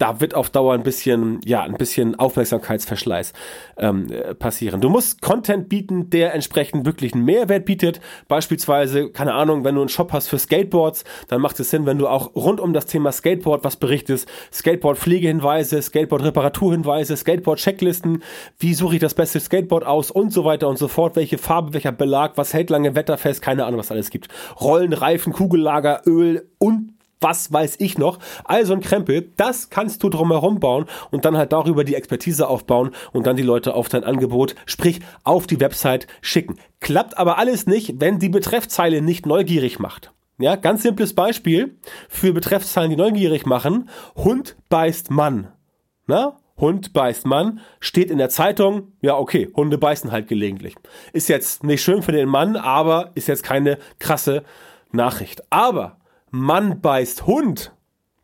da 0.00 0.18
wird 0.20 0.34
auf 0.34 0.48
Dauer 0.48 0.72
ein 0.72 0.82
bisschen, 0.82 1.40
ja, 1.44 1.62
ein 1.62 1.74
bisschen 1.74 2.18
Aufmerksamkeitsverschleiß 2.18 3.34
ähm, 3.76 4.06
passieren. 4.38 4.80
Du 4.80 4.88
musst 4.88 5.20
Content 5.20 5.68
bieten, 5.68 6.08
der 6.08 6.32
entsprechend 6.32 6.86
wirklich 6.86 7.12
einen 7.12 7.26
Mehrwert 7.26 7.66
bietet. 7.66 8.00
Beispielsweise, 8.26 9.10
keine 9.10 9.34
Ahnung, 9.34 9.62
wenn 9.62 9.74
du 9.74 9.82
einen 9.82 9.90
Shop 9.90 10.12
hast 10.12 10.28
für 10.28 10.38
Skateboards, 10.38 11.04
dann 11.28 11.42
macht 11.42 11.60
es 11.60 11.68
Sinn, 11.68 11.84
wenn 11.84 11.98
du 11.98 12.08
auch 12.08 12.34
rund 12.34 12.60
um 12.60 12.72
das 12.72 12.86
Thema 12.86 13.12
Skateboard 13.12 13.62
was 13.62 13.76
berichtest. 13.76 14.26
Skateboard-Pflegehinweise, 14.52 15.82
Skateboard-Reparaturhinweise, 15.82 17.14
Skateboard-Checklisten, 17.16 18.22
wie 18.58 18.72
suche 18.72 18.94
ich 18.94 19.00
das 19.00 19.12
beste 19.12 19.38
Skateboard 19.38 19.84
aus 19.84 20.10
und 20.10 20.32
so 20.32 20.46
weiter 20.46 20.68
und 20.68 20.78
so 20.78 20.88
fort. 20.88 21.14
Welche 21.14 21.36
Farbe, 21.36 21.74
welcher 21.74 21.92
Belag, 21.92 22.38
was 22.38 22.54
hält 22.54 22.70
lange 22.70 22.94
wetterfest, 22.94 23.42
keine 23.42 23.66
Ahnung, 23.66 23.80
was 23.80 23.90
alles 23.90 24.08
gibt. 24.08 24.28
Rollen, 24.58 24.94
Reifen, 24.94 25.34
Kugellager, 25.34 26.00
Öl 26.06 26.48
und 26.58 26.94
was 27.20 27.52
weiß 27.52 27.76
ich 27.78 27.98
noch. 27.98 28.18
Also 28.44 28.72
ein 28.72 28.80
Krempel, 28.80 29.32
das 29.36 29.70
kannst 29.70 30.02
du 30.02 30.08
drumherum 30.08 30.60
bauen 30.60 30.86
und 31.10 31.24
dann 31.24 31.36
halt 31.36 31.52
darüber 31.52 31.84
die 31.84 31.94
Expertise 31.94 32.48
aufbauen 32.48 32.90
und 33.12 33.26
dann 33.26 33.36
die 33.36 33.42
Leute 33.42 33.74
auf 33.74 33.88
dein 33.88 34.04
Angebot, 34.04 34.54
sprich 34.66 35.00
auf 35.24 35.46
die 35.46 35.60
Website 35.60 36.06
schicken. 36.20 36.56
Klappt 36.80 37.18
aber 37.18 37.38
alles 37.38 37.66
nicht, 37.66 38.00
wenn 38.00 38.18
die 38.18 38.28
Betreffzeile 38.28 39.02
nicht 39.02 39.26
neugierig 39.26 39.78
macht. 39.78 40.12
Ja, 40.38 40.56
ganz 40.56 40.82
simples 40.82 41.14
Beispiel 41.14 41.76
für 42.08 42.32
Betreffzeilen, 42.32 42.90
die 42.90 42.96
neugierig 42.96 43.44
machen. 43.44 43.90
Hund 44.16 44.56
beißt 44.70 45.10
Mann. 45.10 45.48
Na? 46.06 46.40
Hund 46.56 46.92
beißt 46.92 47.26
Mann, 47.26 47.60
steht 47.80 48.10
in 48.10 48.18
der 48.18 48.28
Zeitung, 48.28 48.92
ja 49.00 49.16
okay, 49.16 49.50
Hunde 49.56 49.78
beißen 49.78 50.12
halt 50.12 50.28
gelegentlich. 50.28 50.74
Ist 51.12 51.28
jetzt 51.28 51.64
nicht 51.64 51.82
schön 51.82 52.02
für 52.02 52.12
den 52.12 52.28
Mann, 52.28 52.56
aber 52.56 53.12
ist 53.14 53.28
jetzt 53.28 53.42
keine 53.42 53.78
krasse 53.98 54.42
Nachricht. 54.92 55.42
Aber 55.50 55.99
Mann 56.30 56.80
beißt 56.80 57.26
Hund. 57.26 57.72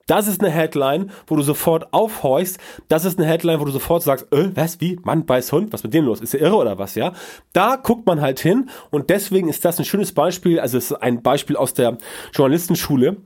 Das 0.06 0.28
ist 0.28 0.40
eine 0.40 0.50
Headline, 0.50 1.10
wo 1.26 1.34
du 1.34 1.42
sofort 1.42 1.92
aufhorchst. 1.92 2.58
Das 2.86 3.04
ist 3.04 3.18
eine 3.18 3.26
Headline, 3.26 3.58
wo 3.58 3.64
du 3.64 3.72
sofort 3.72 4.04
sagst, 4.04 4.32
äh, 4.32 4.50
was, 4.54 4.80
wie? 4.80 5.00
Mann 5.02 5.26
beißt 5.26 5.50
Hund? 5.50 5.72
Was 5.72 5.82
mit 5.82 5.94
dem 5.94 6.04
los? 6.04 6.20
Ist 6.20 6.34
er 6.34 6.40
irre 6.40 6.56
oder 6.56 6.78
was, 6.78 6.94
ja? 6.94 7.12
Da 7.52 7.74
guckt 7.74 8.06
man 8.06 8.20
halt 8.20 8.38
hin 8.38 8.70
und 8.90 9.10
deswegen 9.10 9.48
ist 9.48 9.64
das 9.64 9.80
ein 9.80 9.84
schönes 9.84 10.12
Beispiel, 10.12 10.60
also 10.60 10.78
es 10.78 10.92
ist 10.92 10.96
ein 11.02 11.22
Beispiel 11.22 11.56
aus 11.56 11.74
der 11.74 11.98
Journalistenschule, 12.32 13.16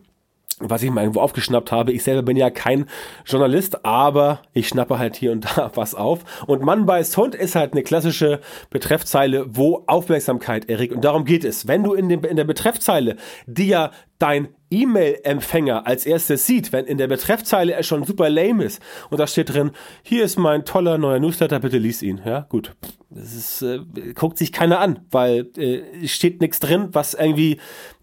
was 0.60 0.82
ich 0.82 0.90
mal 0.90 1.02
irgendwo 1.02 1.20
aufgeschnappt 1.20 1.72
habe. 1.72 1.92
Ich 1.92 2.04
selber 2.04 2.22
bin 2.22 2.36
ja 2.36 2.50
kein 2.50 2.86
Journalist, 3.24 3.84
aber 3.84 4.42
ich 4.52 4.68
schnappe 4.68 4.98
halt 4.98 5.16
hier 5.16 5.32
und 5.32 5.44
da 5.56 5.72
was 5.74 5.94
auf. 5.94 6.20
Und 6.46 6.62
Mann 6.62 6.86
beißt 6.86 7.16
Hund 7.16 7.34
ist 7.34 7.54
halt 7.54 7.72
eine 7.72 7.82
klassische 7.82 8.40
Betreffzeile, 8.70 9.46
wo 9.48 9.84
Aufmerksamkeit 9.86 10.68
erregt. 10.68 10.94
Und 10.94 11.04
darum 11.04 11.24
geht 11.24 11.44
es. 11.44 11.66
Wenn 11.66 11.82
du 11.82 11.94
in, 11.94 12.08
dem, 12.08 12.24
in 12.24 12.36
der 12.36 12.44
Betreffzeile, 12.44 13.16
die 13.46 13.68
ja 13.68 13.90
dein 14.18 14.48
E-Mail-Empfänger 14.70 15.86
als 15.86 16.06
erstes 16.06 16.46
sieht, 16.46 16.72
wenn 16.72 16.84
in 16.84 16.98
der 16.98 17.08
Betreffzeile 17.08 17.72
er 17.72 17.82
schon 17.82 18.04
super 18.04 18.28
lame 18.28 18.64
ist 18.64 18.80
und 19.08 19.18
da 19.18 19.26
steht 19.26 19.52
drin, 19.52 19.70
hier 20.02 20.24
ist 20.24 20.38
mein 20.38 20.64
toller 20.64 20.98
neuer 20.98 21.18
Newsletter, 21.18 21.58
bitte 21.58 21.78
lies 21.78 22.02
ihn. 22.02 22.20
Ja, 22.24 22.40
gut. 22.48 22.76
Das 23.08 23.34
ist, 23.34 23.62
äh, 23.62 23.80
guckt 24.14 24.38
sich 24.38 24.52
keiner 24.52 24.78
an, 24.78 25.00
weil 25.10 25.48
äh, 25.56 26.06
steht 26.06 26.40
nichts 26.40 26.60
drin, 26.60 26.90
was 26.92 27.14
irgendwie 27.14 27.58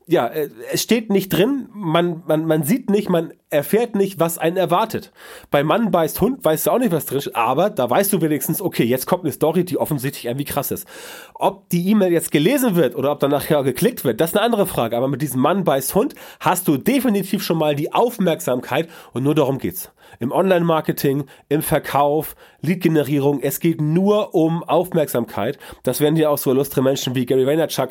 ja, 0.08 0.28
äh, 0.28 0.50
es 0.72 0.82
steht 0.82 1.10
nicht 1.10 1.30
drin, 1.30 1.68
man, 1.74 2.24
man, 2.26 2.46
man 2.46 2.64
sieht 2.64 2.90
nicht, 2.90 3.10
man 3.10 3.34
erfährt 3.50 3.96
nicht, 3.96 4.20
was 4.20 4.38
einen 4.38 4.56
erwartet. 4.56 5.12
Bei 5.52 5.64
Mann 5.64 5.92
beißt 5.92 6.22
Hund 6.22 6.44
weißt 6.44 6.68
du 6.68 6.72
auch 6.72 6.80
nicht, 6.80 6.94
was 6.94 7.06
drin 7.06 7.18
ist, 7.18 7.36
aber 7.36 7.70
da 7.70 7.90
weißt 7.90 8.14
du 8.14 8.22
wenigstens, 8.22 8.62
okay, 8.62 8.84
jetzt 8.84 9.06
kommt 9.06 9.24
eine 9.24 9.34
Story, 9.34 9.66
die 9.66 9.78
offensichtlich 9.78 10.26
irgendwie 10.26 10.46
krass 10.46 10.72
ist. 10.72 10.88
Ob 11.34 11.70
die 11.70 11.90
E-Mail 11.90 12.14
jetzt 12.14 12.32
gelesen 12.32 12.76
wird 12.76 12.96
oder 12.96 13.12
ob 13.12 13.20
dann 13.20 13.32
nachher 13.32 13.64
geklickt 13.64 14.06
wird, 14.06 14.22
das 14.22 14.32
ist 14.32 14.38
eine 14.38 14.46
andere 14.46 14.66
Frage. 14.66 14.96
Aber 14.96 15.10
mit 15.10 15.22
diesem 15.22 15.42
Mann 15.42 15.66
beißt 15.66 15.94
Hund 15.94 16.16
hast 16.40 16.68
du 16.68 16.78
definitiv 16.78 17.44
schon 17.44 17.58
mal 17.58 17.76
die 17.76 17.94
Aufmerksamkeit 17.94 18.90
und 19.12 19.24
nur 19.24 19.36
darum 19.36 19.60
geht's. 19.60 19.92
Im 20.20 20.32
Online-Marketing, 20.32 21.26
im 21.50 21.62
Verkauf, 21.62 22.36
Lead-Generierung, 22.62 23.42
es 23.42 23.60
geht 23.60 23.82
nur 23.82 24.34
um 24.36 24.64
Aufmerksamkeit. 24.64 25.58
Das 25.84 26.02
werden 26.02 26.16
dir 26.16 26.30
auch 26.32 26.38
so 26.38 26.52
illustre 26.52 26.82
Menschen 26.82 27.16
wie 27.16 27.26
Gary 27.26 27.46
Vaynerchuk 27.46 27.90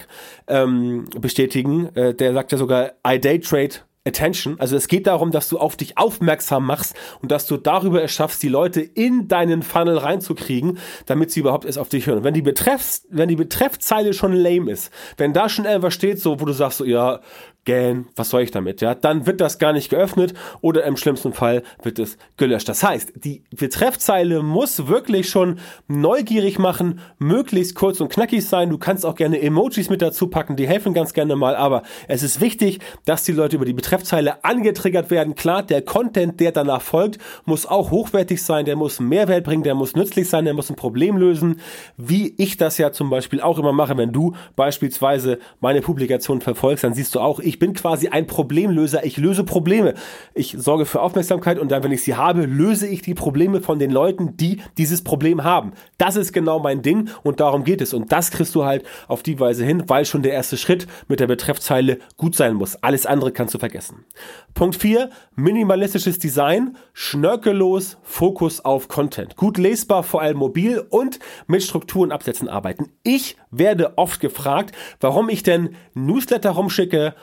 ähm, 0.49 1.07
bestätigen. 1.19 1.95
Äh, 1.95 2.15
der 2.15 2.33
sagt 2.33 2.53
ja 2.53 2.59
sogar, 2.59 2.93
I 3.07 3.19
day 3.19 3.41
trade 3.41 3.77
Attention. 4.07 4.59
Also 4.61 4.77
es 4.77 4.89
geht 4.89 5.07
darum, 5.07 5.33
dass 5.33 5.49
du 5.49 5.59
auf 5.59 5.77
dich 5.77 5.99
aufmerksam 5.99 6.65
machst 6.65 6.95
und 7.21 7.33
dass 7.33 7.47
du 7.47 7.57
darüber 7.57 8.03
es 8.03 8.13
schaffst, 8.13 8.43
die 8.43 8.49
Leute 8.49 8.81
in 8.81 9.29
deinen 9.29 9.63
Funnel 9.63 9.99
reinzukriegen, 9.99 10.79
damit 11.07 11.33
sie 11.33 11.41
überhaupt 11.41 11.65
erst 11.65 11.79
auf 11.79 11.89
dich 11.89 12.07
hören. 12.07 12.23
Wenn 12.23 12.35
die 12.35 12.43
Betreffs, 12.43 13.05
wenn 13.11 13.29
die 13.29 13.37
Betreffzeile 13.37 14.15
schon 14.15 14.33
lame 14.33 14.71
ist, 14.71 14.93
wenn 15.17 15.33
da 15.33 15.49
schon 15.49 15.65
etwas 15.65 15.93
steht, 15.93 16.21
so, 16.21 16.41
wo 16.41 16.45
du 16.45 16.53
sagst, 16.53 16.79
so, 16.79 16.85
ja, 16.85 17.21
gähn, 17.67 18.07
was 18.17 18.31
soll 18.31 18.43
ich 18.43 18.51
damit, 18.51 18.81
ja, 18.81 18.95
dann 18.95 19.27
wird 19.27 19.41
das 19.41 19.59
gar 19.59 19.75
nicht 19.75 19.91
geöffnet 19.91 20.33
oder 20.63 20.85
im 20.85 20.97
schlimmsten 20.97 21.35
Fall 21.35 21.63
wird 21.83 21.99
es 21.99 22.17
gelöscht. 22.39 22.69
Das 22.69 22.83
heißt, 22.83 23.13
die 23.17 23.43
Betreffzeile 23.55 24.43
muss 24.43 24.87
wirklich 24.89 25.29
schon 25.29 25.59
neugierig 25.87 26.59
machen, 26.59 27.01
möglichst 27.19 27.75
kurz 27.75 28.01
und 28.01 28.09
knackig 28.09 28.47
sein. 28.47 28.71
Du 28.71 28.79
kannst 28.79 29.05
auch 29.05 29.15
gerne 29.17 29.41
Emojis 29.43 29.91
mit 29.91 30.01
dazu 30.01 30.29
packen, 30.29 30.57
die 30.57 30.67
helfen 30.67 30.95
ganz 30.95 31.13
gerne 31.13 31.37
mal, 31.37 31.55
aber 31.55 31.83
es 32.09 32.23
ist 32.23 32.41
wichtig, 32.41 32.81
dass 33.05 33.25
die 33.25 33.33
Leute 33.33 33.57
über 33.57 33.65
die 33.65 33.73
Betreffzeile 33.73 34.45
angetriggert 34.45 35.11
werden. 35.11 35.35
Klar, 35.35 35.63
der 35.63 35.83
Content, 35.83 36.41
der 36.41 36.53
danach 36.53 36.83
folgt, 36.83 37.19
muss 37.45 37.67
auch 37.67 37.91
hochwertig 37.91 38.43
sein, 38.43 38.65
der 38.65 38.77
muss 38.77 39.01
Mehrwert 39.01 39.45
bringen, 39.45 39.63
der 39.63 39.75
muss 39.75 39.97
nützlich 39.97 40.29
sein, 40.29 40.45
der 40.45 40.55
muss 40.55 40.71
ein 40.71 40.77
Problem 40.77 41.17
lösen, 41.17 41.61
wie 41.97 42.35
ich 42.39 42.57
das 42.57 42.79
ja 42.79 42.93
zum 42.93 43.11
Beispiel 43.11 43.41
auch 43.41 43.59
immer 43.59 43.73
mache, 43.73 43.97
wenn 43.97 44.13
du 44.13 44.35
beispielsweise 44.55 45.39
meine 45.61 45.81
Publikation 45.81 46.41
verfolgst, 46.41 46.85
dann 46.85 46.95
siehst 46.95 47.15
du 47.15 47.21
auch, 47.21 47.41
ich 47.41 47.56
ich 47.57 47.61
bin 47.61 47.73
quasi 47.73 48.09
ein 48.09 48.27
Problemlöser. 48.27 49.07
Ich 49.07 49.17
löse 49.17 49.43
Probleme. 49.43 49.95
Ich 50.35 50.55
sorge 50.59 50.85
für 50.85 51.01
Aufmerksamkeit 51.01 51.59
und 51.59 51.73
dann, 51.73 51.83
wenn 51.83 51.91
ich 51.91 52.03
sie 52.03 52.15
habe, 52.15 52.45
löse 52.45 52.87
ich 52.87 53.01
die 53.01 53.15
Probleme 53.15 53.63
von 53.63 53.79
den 53.79 53.91
Leuten, 53.91 54.37
die 54.37 54.61
dieses 54.77 55.03
Problem 55.03 55.43
haben. 55.43 55.73
Das 55.97 56.17
ist 56.17 56.35
genau 56.35 56.59
mein 56.59 56.83
Ding 56.83 57.09
und 57.23 57.41
darum 57.41 57.65
geht 57.65 57.81
es. 57.81 57.95
Und 57.95 58.13
das 58.13 58.31
kriegst 58.31 58.55
du 58.55 58.67
halt 58.67 58.85
auf 59.09 59.23
die 59.23 59.41
Weise 59.41 59.65
hin, 59.65 59.85
weil 59.87 60.05
schon 60.05 60.21
der 60.21 60.35
erste 60.35 60.59
Schritt 60.59 60.87
mit 61.09 61.19
der 61.19 61.29
Betreffzeile 61.29 61.99
gut 62.19 62.37
sein 62.37 62.53
muss. 62.53 62.77
Alles 62.83 63.07
andere 63.07 63.33
kannst 63.33 63.55
du 63.55 63.59
vergessen. 63.59 64.05
Punkt 64.53 64.77
4, 64.77 65.09
minimalistisches 65.35 66.19
Design, 66.19 66.77
schnörkellos, 66.93 67.97
Fokus 68.03 68.63
auf 68.67 68.89
Content. 68.89 69.37
Gut 69.37 69.57
lesbar, 69.57 70.03
vor 70.03 70.21
allem 70.21 70.37
mobil 70.37 70.85
und 70.91 71.21
mit 71.47 71.63
Strukturen 71.63 72.13
Absätzen 72.13 72.51
arbeiten. 72.51 72.91
Ich 73.03 73.39
werde 73.51 73.97
oft 73.97 74.21
gefragt, 74.21 74.75
warum 75.01 75.31
ich 75.31 75.43
denn 75.43 75.75
Newsletter 75.95 76.51
rumschicke 76.51 77.15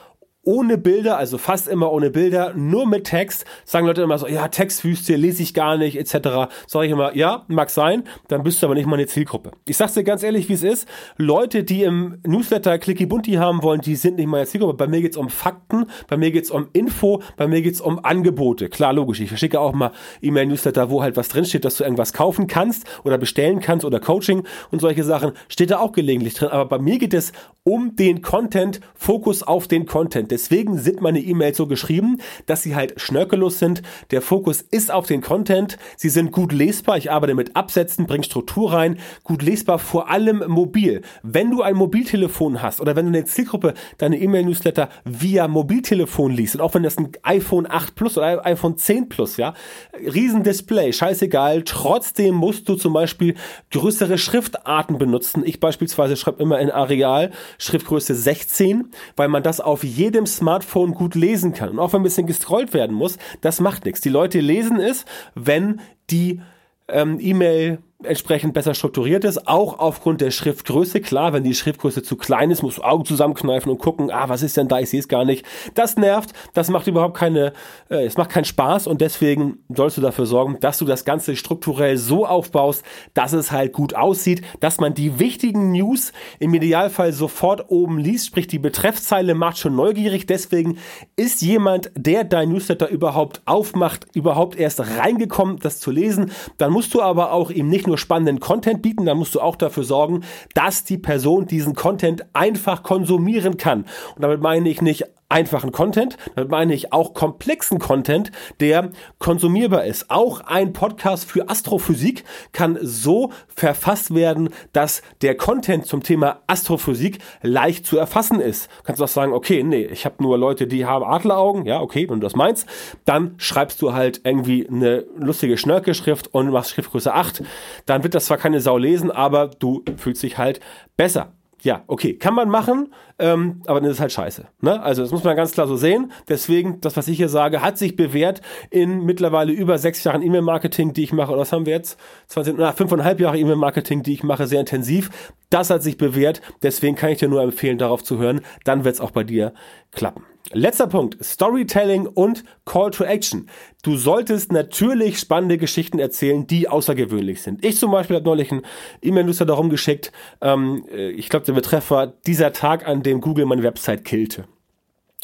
ohne 0.44 0.78
Bilder, 0.78 1.18
also 1.18 1.38
fast 1.38 1.68
immer 1.68 1.92
ohne 1.92 2.10
Bilder, 2.10 2.54
nur 2.54 2.86
mit 2.86 3.06
Text, 3.06 3.46
sagen 3.66 3.88
Leute 3.88 4.02
immer 4.02 4.18
so, 4.18 4.28
ja, 4.28 4.50
Textwüste 4.50 5.16
lese 5.16 5.42
ich 5.42 5.54
gar 5.54 5.78
nicht, 5.78 5.98
etc. 5.98 6.52
Sag 6.68 6.84
ich 6.84 6.92
immer, 6.92 7.16
ja, 7.16 7.46
mag 7.48 7.70
sein, 7.70 8.04
dann 8.28 8.44
bist 8.44 8.62
du 8.62 8.68
aber 8.68 8.76
nicht 8.76 8.86
meine 8.86 9.08
Zielgruppe. 9.08 9.52
Ich 9.68 9.78
sag's 9.78 9.94
dir 9.94 10.04
ganz 10.04 10.22
ehrlich, 10.22 10.50
wie 10.50 10.54
es 10.54 10.64
ist. 10.64 10.88
Leute, 11.18 11.64
die 11.64 11.84
im 11.84 12.20
Newsletter 12.28 12.78
Clicky 12.78 13.06
Bunti 13.06 13.34
haben 13.34 13.64
wollen, 13.64 13.80
die 13.80 13.96
sind 13.96 14.18
nicht 14.18 14.28
meine 14.28 14.46
Zielgruppe. 14.46 14.74
Bei 14.74 14.88
mir 14.88 15.02
geht's 15.02 15.16
um 15.16 15.30
Fakten, 15.30 15.86
bei 16.08 16.18
mir 16.18 16.32
geht's 16.32 16.52
um 16.52 16.68
Info, 16.74 17.22
bei 17.38 17.48
mir 17.48 17.62
geht's 17.62 17.80
um 17.80 18.04
Angebote. 18.04 18.68
Klar, 18.68 18.92
logisch. 18.92 19.22
Ich 19.22 19.30
verschicke 19.30 19.62
auch 19.62 19.74
mal 19.74 19.92
E-Mail-Newsletter, 20.22 20.90
wo 20.90 21.02
halt 21.02 21.16
was 21.16 21.30
drinsteht, 21.30 21.64
dass 21.64 21.78
du 21.78 21.86
irgendwas 21.86 22.12
kaufen 22.12 22.48
kannst 22.48 22.86
oder 23.06 23.18
bestellen 23.18 23.62
kannst 23.62 23.86
oder 23.86 24.02
Coaching 24.02 24.44
und 24.72 24.82
solche 24.82 25.06
Sachen. 25.06 25.32
Steht 25.48 25.72
da 25.72 25.80
auch 25.80 25.94
gelegentlich 25.94 26.34
drin. 26.34 26.50
Aber 26.50 26.66
bei 26.66 26.80
mir 26.80 27.00
geht 27.00 27.14
es 27.14 27.32
um 27.64 27.96
den 27.96 28.22
Content, 28.22 28.82
Fokus 28.94 29.42
auf 29.42 29.70
den 29.70 29.86
Content. 29.86 30.33
Deswegen 30.34 30.80
sind 30.80 31.00
meine 31.00 31.20
E-Mails 31.20 31.58
so 31.58 31.68
geschrieben, 31.68 32.18
dass 32.48 32.64
sie 32.64 32.76
halt 32.76 33.00
schnörkellos 33.00 33.60
sind. 33.60 33.84
Der 34.10 34.24
Fokus 34.24 34.64
ist 34.64 34.92
auf 34.92 35.06
den 35.06 35.22
Content. 35.22 35.78
Sie 35.96 36.10
sind 36.10 36.32
gut 36.32 36.52
lesbar. 36.52 36.98
Ich 36.98 37.12
arbeite 37.12 37.36
mit 37.36 37.56
Absätzen, 37.56 38.08
bringe 38.08 38.24
Struktur 38.24 38.74
rein. 38.74 38.98
Gut 39.24 39.44
lesbar, 39.44 39.78
vor 39.78 40.10
allem 40.10 40.44
mobil. 40.48 41.04
Wenn 41.22 41.52
du 41.52 41.62
ein 41.62 41.76
Mobiltelefon 41.76 42.64
hast 42.64 42.82
oder 42.82 42.96
wenn 42.96 43.06
du 43.06 43.10
eine 43.10 43.26
Zielgruppe 43.26 43.76
deine 44.00 44.20
E-Mail-Newsletter 44.20 44.90
via 45.06 45.48
Mobiltelefon 45.48 46.32
liest 46.32 46.56
und 46.56 46.62
auch 46.62 46.74
wenn 46.74 46.82
das 46.82 46.98
ein 46.98 47.12
iPhone 47.22 47.68
8 47.70 47.94
Plus 47.94 48.18
oder 48.18 48.26
ein 48.26 48.40
iPhone 48.40 48.76
10 48.76 49.10
Plus, 49.10 49.38
ja, 49.38 49.54
Riesendisplay, 49.94 50.92
scheißegal. 50.94 51.62
Trotzdem 51.62 52.34
musst 52.34 52.68
du 52.68 52.74
zum 52.74 52.94
Beispiel 52.94 53.36
größere 53.70 54.18
Schriftarten 54.18 54.98
benutzen. 54.98 55.44
Ich 55.46 55.60
beispielsweise 55.60 56.18
schreibe 56.18 56.42
immer 56.42 56.60
in 56.60 56.72
Areal 56.72 57.30
Schriftgröße 57.60 58.16
16, 58.16 58.90
weil 59.16 59.28
man 59.28 59.44
das 59.44 59.62
auf 59.62 59.84
jedem 59.84 60.23
Smartphone 60.26 60.94
gut 60.94 61.16
lesen 61.16 61.54
kann. 61.54 61.70
Und 61.70 61.80
auch 61.80 61.94
wenn 61.94 62.02
ein 62.02 62.04
bisschen 62.04 62.28
gescrollt 62.28 62.74
werden 62.74 62.96
muss, 62.96 63.18
das 63.42 63.60
macht 63.60 63.86
nichts. 63.86 64.02
Die 64.02 64.10
Leute 64.10 64.40
lesen 64.40 64.80
es, 64.80 65.06
wenn 65.36 65.82
die 66.10 66.42
ähm, 66.88 67.18
E-Mail 67.20 67.80
entsprechend 68.06 68.54
besser 68.54 68.74
strukturiert 68.74 69.24
ist, 69.24 69.48
auch 69.48 69.80
aufgrund 69.80 70.22
der 70.22 70.32
Schriftgröße. 70.32 71.02
Klar, 71.02 71.34
wenn 71.34 71.44
die 71.44 71.54
Schriftgröße 71.54 72.04
zu 72.04 72.16
klein 72.16 72.52
ist, 72.52 72.64
musst 72.64 72.78
du 72.80 72.84
Augen 72.84 73.06
zusammenkneifen 73.06 73.72
und 73.72 73.80
gucken, 73.80 74.12
ah, 74.12 74.30
was 74.30 74.44
ist 74.44 74.58
denn 74.58 74.68
da, 74.68 74.80
ich 74.80 74.90
sehe 74.90 75.00
es 75.00 75.08
gar 75.08 75.26
nicht. 75.26 75.46
Das 75.74 75.98
nervt, 75.98 76.34
das 76.54 76.70
macht 76.70 76.88
überhaupt 76.88 77.18
keine, 77.18 77.54
äh, 77.90 78.06
es 78.06 78.18
macht 78.18 78.30
keinen 78.30 78.46
Spaß 78.46 78.88
und 78.88 79.02
deswegen 79.02 79.60
sollst 79.70 79.98
du 79.98 80.02
dafür 80.02 80.26
sorgen, 80.26 80.58
dass 80.60 80.78
du 80.78 80.86
das 80.86 81.06
Ganze 81.06 81.36
strukturell 81.36 81.98
so 81.98 82.26
aufbaust, 82.26 82.84
dass 83.14 83.34
es 83.34 83.52
halt 83.52 83.74
gut 83.74 83.96
aussieht, 83.96 84.42
dass 84.60 84.80
man 84.80 84.94
die 84.94 85.20
wichtigen 85.20 85.72
News 85.72 86.14
im 86.40 86.54
Idealfall 86.54 87.14
sofort 87.14 87.70
oben 87.70 87.98
liest, 87.98 88.28
sprich 88.28 88.48
die 88.48 88.60
Betreffzeile 88.60 89.36
macht 89.36 89.58
schon 89.58 89.76
neugierig, 89.76 90.26
deswegen 90.28 90.78
ist 91.16 91.42
jemand, 91.42 91.92
der 91.96 92.24
dein 92.24 92.50
Newsletter 92.50 92.90
überhaupt 92.90 93.42
aufmacht, 93.46 94.08
überhaupt 94.14 94.58
erst 94.58 94.80
reingekommen, 94.80 95.60
das 95.60 95.80
zu 95.80 95.92
lesen, 95.92 96.32
dann 96.58 96.72
musst 96.72 96.94
du 96.94 97.02
aber 97.02 97.32
auch 97.32 97.50
ihm 97.50 97.70
nicht 97.70 97.88
nur 97.88 97.93
nur 97.94 98.00
spannenden 98.00 98.40
Content 98.40 98.82
bieten, 98.82 99.06
dann 99.06 99.20
musst 99.20 99.36
du 99.36 99.40
auch 99.40 99.56
dafür 99.56 99.84
sorgen, 99.84 100.24
dass 100.56 100.84
die 100.84 100.98
Person 100.98 101.46
diesen 101.46 101.76
Content 101.76 102.26
einfach 102.34 102.82
konsumieren 102.82 103.58
kann. 103.58 103.86
Und 104.16 104.24
damit 104.24 104.42
meine 104.42 104.68
ich 104.68 104.82
nicht 104.82 105.06
einfachen 105.34 105.72
Content, 105.72 106.18
damit 106.36 106.52
meine 106.52 106.74
ich 106.74 106.94
auch 106.94 107.14
komplexen 107.14 107.80
Content, 107.80 108.32
der 108.60 108.92
konsumierbar 109.18 109.84
ist. 109.86 110.12
Auch 110.12 110.42
ein 110.42 110.74
Podcast 110.74 111.30
für 111.30 111.50
Astrophysik 111.50 112.24
kann 112.52 112.78
so 112.82 113.32
verfasst 113.48 114.14
werden, 114.14 114.50
dass 114.74 115.02
der 115.22 115.36
Content 115.36 115.88
zum 115.88 116.04
Thema 116.04 116.42
Astrophysik 116.46 117.18
leicht 117.42 117.88
zu 117.88 117.98
erfassen 117.98 118.40
ist. 118.40 118.70
Kannst 118.84 119.00
du 119.00 119.06
auch 119.06 119.10
sagen, 119.10 119.34
okay, 119.34 119.64
nee, 119.64 119.86
ich 119.86 120.06
habe 120.06 120.22
nur 120.22 120.38
Leute, 120.38 120.68
die 120.68 120.86
haben 120.86 121.04
Adleraugen, 121.04 121.66
ja, 121.66 121.82
okay, 121.82 122.08
wenn 122.08 122.20
du 122.20 122.26
das 122.26 122.36
meinst, 122.36 122.68
dann 123.06 123.34
schreibst 123.38 123.82
du 123.82 123.94
halt 123.94 124.22
irgendwie 124.24 124.68
eine 124.68 125.06
lustige 125.18 125.58
Schnörkelschrift 125.58 126.34
und 126.34 126.52
machst 126.52 126.72
Schriftgröße 126.72 127.12
8. 127.12 127.44
Dann 127.88 128.04
wird 128.04 128.14
das 128.14 128.26
zwar 128.26 128.38
keine 128.38 128.62
Sau 128.62 128.78
lesen, 128.78 129.10
aber 129.10 129.48
du 129.48 129.84
fühlst 129.98 130.22
dich 130.22 130.38
halt 130.38 130.60
besser 130.96 131.34
ja, 131.64 131.84
okay, 131.88 132.14
kann 132.14 132.36
man 132.36 132.50
machen, 132.50 132.94
ähm, 133.20 133.62
aber 133.66 133.80
dann 133.80 133.90
ist 133.90 134.02
halt 134.02 134.12
scheiße. 134.12 134.46
Ne? 134.60 134.82
Also 134.84 135.02
das 135.02 135.12
muss 135.12 135.24
man 135.24 135.36
ganz 135.38 135.54
klar 135.54 135.66
so 135.66 135.78
sehen. 135.78 136.12
Deswegen, 136.28 136.82
das, 136.82 136.98
was 136.98 137.08
ich 137.08 137.16
hier 137.16 137.30
sage, 137.30 137.62
hat 137.62 137.78
sich 137.78 137.96
bewährt 137.96 138.42
in 138.70 139.06
mittlerweile 139.06 139.54
über 139.54 139.78
sechs 139.78 140.04
Jahren 140.04 140.22
E-Mail-Marketing, 140.22 140.92
die 140.92 141.04
ich 141.04 141.14
mache. 141.14 141.32
Oder 141.32 141.42
was 141.42 141.54
haben 141.54 141.66
wir 141.66 141.74
jetzt? 141.74 141.98
20, 142.28 142.56
na, 142.58 142.74
fünfeinhalb 142.74 143.22
Jahre 143.22 143.38
E-Mail-Marketing, 143.38 144.04
die 144.04 144.14
ich 144.14 144.24
mache, 144.24 144.46
sehr 144.46 144.60
intensiv. 144.60 145.10
Das 145.54 145.70
hat 145.70 145.84
sich 145.84 145.98
bewährt. 145.98 146.42
Deswegen 146.64 146.96
kann 146.96 147.12
ich 147.12 147.20
dir 147.20 147.28
nur 147.28 147.44
empfehlen, 147.44 147.78
darauf 147.78 148.04
zu 148.04 148.18
hören. 148.18 148.42
Dann 148.64 148.86
wird 148.86 148.96
es 148.96 149.02
auch 149.02 149.12
bei 149.12 149.24
dir 149.24 149.54
klappen. 149.92 150.24
Letzter 150.52 150.88
Punkt, 150.88 151.24
Storytelling 151.24 152.08
und 152.08 152.44
Call 152.66 152.90
to 152.90 153.04
Action. 153.04 153.48
Du 153.84 153.96
solltest 153.96 154.52
natürlich 154.52 155.20
spannende 155.20 155.60
Geschichten 155.60 156.00
erzählen, 156.00 156.48
die 156.48 156.68
außergewöhnlich 156.68 157.44
sind. 157.44 157.64
Ich 157.64 157.78
zum 157.78 157.92
Beispiel 157.92 158.16
habe 158.16 158.26
neulich 158.26 158.52
einen 158.52 158.64
E-Mail-Newsletter 159.04 159.50
darum 159.50 159.70
geschickt, 159.70 160.12
ähm, 160.42 160.86
äh, 160.92 161.12
ich 161.12 161.30
glaube 161.30 161.46
der 161.46 161.54
Betreff 161.54 161.92
war 161.92 162.08
dieser 162.08 162.52
Tag, 162.52 162.88
an 162.88 163.04
dem 163.04 163.22
Google 163.22 163.46
meine 163.46 163.62
Website 163.62 164.06
killte. 164.06 164.46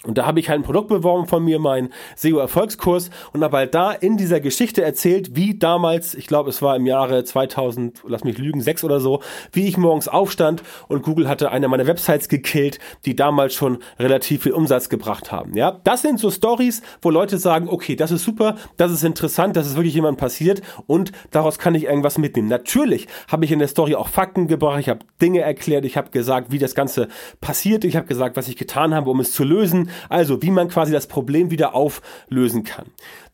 Und 0.05 0.17
da 0.17 0.25
habe 0.25 0.39
ich 0.39 0.47
halt 0.47 0.61
ein 0.61 0.63
Produkt 0.63 0.87
beworben 0.87 1.27
von 1.27 1.43
mir, 1.43 1.59
mein 1.59 1.89
SEO-Erfolgskurs, 2.15 3.09
und 3.33 3.43
habe 3.43 3.57
halt 3.57 3.75
da 3.75 3.91
in 3.91 4.15
dieser 4.15 4.39
Geschichte 4.39 4.81
erzählt, 4.81 5.35
wie 5.35 5.59
damals, 5.59 6.15
ich 6.15 6.25
glaube, 6.25 6.49
es 6.49 6.61
war 6.61 6.77
im 6.77 6.85
Jahre 6.85 7.25
2000, 7.25 8.03
lass 8.07 8.23
mich 8.23 8.37
lügen, 8.37 8.61
sechs 8.61 8.85
oder 8.85 9.01
so, 9.01 9.21
wie 9.51 9.67
ich 9.67 9.75
morgens 9.75 10.07
aufstand 10.07 10.63
und 10.87 11.03
Google 11.03 11.27
hatte 11.27 11.51
eine 11.51 11.67
meiner 11.67 11.85
Websites 11.85 12.29
gekillt, 12.29 12.79
die 13.05 13.13
damals 13.13 13.53
schon 13.53 13.79
relativ 13.99 14.43
viel 14.43 14.53
Umsatz 14.53 14.87
gebracht 14.87 15.33
haben. 15.33 15.57
Ja, 15.57 15.81
das 15.83 16.01
sind 16.01 16.17
so 16.17 16.31
Stories, 16.31 16.81
wo 17.01 17.09
Leute 17.09 17.37
sagen, 17.37 17.67
okay, 17.67 17.97
das 17.97 18.11
ist 18.11 18.23
super, 18.23 18.55
das 18.77 18.93
ist 18.93 19.03
interessant, 19.03 19.57
das 19.57 19.67
ist 19.67 19.75
wirklich 19.75 19.95
jemand 19.95 20.17
passiert 20.17 20.61
und 20.87 21.11
daraus 21.31 21.59
kann 21.59 21.75
ich 21.75 21.83
irgendwas 21.83 22.17
mitnehmen. 22.17 22.47
Natürlich 22.47 23.07
habe 23.27 23.43
ich 23.43 23.51
in 23.51 23.59
der 23.59 23.67
Story 23.67 23.95
auch 23.95 24.07
Fakten 24.07 24.47
gebracht, 24.47 24.79
ich 24.79 24.87
habe 24.87 25.01
Dinge 25.21 25.41
erklärt, 25.41 25.83
ich 25.83 25.97
habe 25.97 26.09
gesagt, 26.09 26.53
wie 26.53 26.57
das 26.57 26.73
Ganze 26.73 27.09
passiert, 27.41 27.83
ich 27.83 27.97
habe 27.97 28.07
gesagt, 28.07 28.37
was 28.37 28.47
ich 28.47 28.55
getan 28.55 28.95
habe, 28.95 29.09
um 29.09 29.19
es 29.19 29.33
zu 29.33 29.43
lösen 29.43 29.88
also, 30.09 30.41
wie 30.41 30.51
man 30.51 30.69
quasi 30.69 30.91
das 30.91 31.07
Problem 31.07 31.51
wieder 31.51 31.75
auflösen 31.75 32.63
kann. 32.63 32.85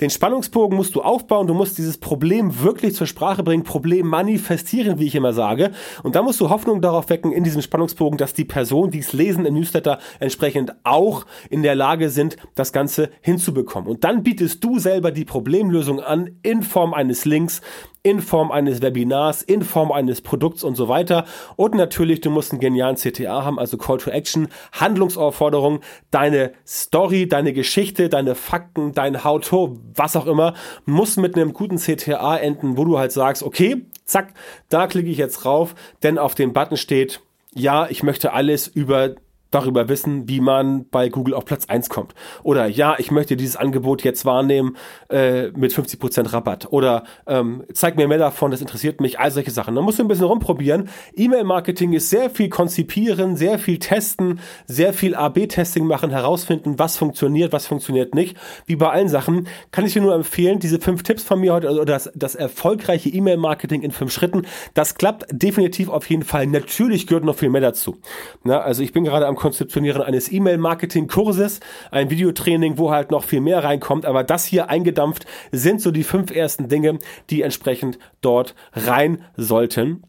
Den 0.01 0.09
Spannungsbogen 0.09 0.75
musst 0.75 0.95
du 0.95 1.01
aufbauen, 1.01 1.47
du 1.47 1.53
musst 1.53 1.77
dieses 1.77 1.97
Problem 1.97 2.61
wirklich 2.61 2.95
zur 2.95 3.07
Sprache 3.07 3.43
bringen, 3.43 3.63
Problem 3.63 4.07
manifestieren, 4.07 4.99
wie 4.99 5.07
ich 5.07 5.15
immer 5.15 5.33
sage. 5.33 5.71
Und 6.03 6.15
da 6.15 6.21
musst 6.21 6.41
du 6.41 6.49
Hoffnung 6.49 6.81
darauf 6.81 7.09
wecken 7.09 7.31
in 7.31 7.43
diesem 7.43 7.61
Spannungsbogen, 7.61 8.17
dass 8.17 8.33
die 8.33 8.45
Personen, 8.45 8.91
die 8.91 8.99
es 8.99 9.13
lesen 9.13 9.45
im 9.45 9.53
Newsletter, 9.53 9.99
entsprechend 10.19 10.73
auch 10.83 11.25
in 11.49 11.63
der 11.63 11.75
Lage 11.75 12.09
sind, 12.09 12.35
das 12.55 12.73
Ganze 12.73 13.09
hinzubekommen. 13.21 13.89
Und 13.89 14.03
dann 14.03 14.23
bietest 14.23 14.63
du 14.63 14.79
selber 14.79 15.11
die 15.11 15.25
Problemlösung 15.25 15.99
an 15.99 16.31
in 16.43 16.63
Form 16.63 16.93
eines 16.93 17.25
Links, 17.25 17.61
in 18.05 18.21
Form 18.21 18.51
eines 18.51 18.83
Webinars, 18.83 19.41
in 19.41 19.63
Form 19.63 19.91
eines 19.91 20.21
Produkts 20.21 20.63
und 20.63 20.75
so 20.75 20.87
weiter. 20.87 21.25
Und 21.55 21.73
natürlich, 21.73 22.21
du 22.21 22.29
musst 22.29 22.51
einen 22.51 22.61
genialen 22.61 22.97
CTA 22.97 23.43
haben, 23.43 23.57
also 23.57 23.77
Call 23.77 23.97
to 23.97 24.11
Action, 24.11 24.47
Handlungsaufforderung, 24.73 25.79
deine 26.11 26.51
Story, 26.67 27.27
deine 27.27 27.51
Geschichte, 27.51 28.07
deine 28.07 28.35
Fakten, 28.35 28.91
dein 28.91 29.23
How-to, 29.23 29.79
was 29.95 30.15
auch 30.15 30.27
immer, 30.27 30.53
muss 30.85 31.17
mit 31.17 31.35
einem 31.35 31.53
guten 31.53 31.77
CTA 31.77 32.37
enden, 32.37 32.77
wo 32.77 32.85
du 32.85 32.99
halt 32.99 33.11
sagst, 33.11 33.41
okay, 33.41 33.87
zack, 34.05 34.35
da 34.69 34.85
klicke 34.85 35.09
ich 35.09 35.17
jetzt 35.17 35.37
drauf, 35.37 35.73
denn 36.03 36.19
auf 36.19 36.35
dem 36.35 36.53
Button 36.53 36.77
steht, 36.77 37.21
ja, 37.55 37.87
ich 37.89 38.03
möchte 38.03 38.33
alles 38.33 38.67
über 38.67 39.15
darüber 39.51 39.87
wissen, 39.89 40.27
wie 40.27 40.41
man 40.41 40.87
bei 40.89 41.09
Google 41.09 41.33
auf 41.33 41.45
Platz 41.45 41.65
1 41.67 41.89
kommt. 41.89 42.13
Oder 42.43 42.67
ja, 42.67 42.95
ich 42.97 43.11
möchte 43.11 43.37
dieses 43.37 43.55
Angebot 43.55 44.03
jetzt 44.03 44.25
wahrnehmen 44.25 44.75
äh, 45.09 45.49
mit 45.49 45.73
50% 45.73 46.33
Rabatt. 46.33 46.67
Oder 46.71 47.03
ähm, 47.27 47.63
zeig 47.73 47.95
mir 47.95 48.07
mehr 48.07 48.17
davon, 48.17 48.51
das 48.51 48.61
interessiert 48.61 49.01
mich, 49.01 49.19
all 49.19 49.31
solche 49.31 49.51
Sachen. 49.51 49.75
Da 49.75 49.81
musst 49.81 49.99
du 49.99 50.03
ein 50.03 50.07
bisschen 50.07 50.25
rumprobieren. 50.25 50.89
E-Mail-Marketing 51.15 51.93
ist 51.93 52.09
sehr 52.09 52.29
viel 52.29 52.49
konzipieren, 52.49 53.37
sehr 53.37 53.59
viel 53.59 53.79
testen, 53.79 54.39
sehr 54.65 54.93
viel 54.93 55.15
AB-Testing 55.15 55.85
machen, 55.85 56.09
herausfinden, 56.09 56.77
was 56.77 56.97
funktioniert, 56.97 57.53
was 57.53 57.67
funktioniert 57.67 58.15
nicht. 58.15 58.37
Wie 58.65 58.75
bei 58.75 58.89
allen 58.89 59.09
Sachen 59.09 59.47
kann 59.71 59.85
ich 59.85 59.93
dir 59.93 60.01
nur 60.01 60.15
empfehlen, 60.15 60.59
diese 60.59 60.79
fünf 60.79 61.03
Tipps 61.03 61.23
von 61.23 61.39
mir 61.39 61.53
heute, 61.53 61.67
also 61.67 61.85
das, 61.85 62.11
das 62.15 62.35
erfolgreiche 62.35 63.09
E-Mail-Marketing 63.09 63.81
in 63.81 63.91
fünf 63.91 64.11
Schritten, 64.11 64.43
das 64.73 64.95
klappt 64.95 65.25
definitiv 65.31 65.89
auf 65.89 66.09
jeden 66.09 66.23
Fall. 66.23 66.47
Natürlich 66.47 67.07
gehört 67.07 67.23
noch 67.23 67.35
viel 67.35 67.49
mehr 67.49 67.61
dazu. 67.61 67.97
Na, 68.43 68.59
also 68.59 68.83
ich 68.83 68.91
bin 68.91 69.03
gerade 69.03 69.27
am 69.27 69.34
Konzeptionieren 69.35 70.01
eines 70.01 70.31
E-Mail-Marketing-Kurses, 70.31 71.59
ein 71.91 72.09
Videotraining, 72.09 72.77
wo 72.77 72.91
halt 72.91 73.11
noch 73.11 73.23
viel 73.23 73.41
mehr 73.41 73.63
reinkommt. 73.63 74.05
Aber 74.05 74.23
das 74.23 74.45
hier 74.45 74.69
eingedampft 74.69 75.25
sind 75.51 75.81
so 75.81 75.91
die 75.91 76.03
fünf 76.03 76.31
ersten 76.31 76.67
Dinge, 76.67 76.99
die 77.29 77.41
entsprechend 77.41 77.99
dort 78.21 78.55
rein 78.73 79.23
sollten. 79.35 80.03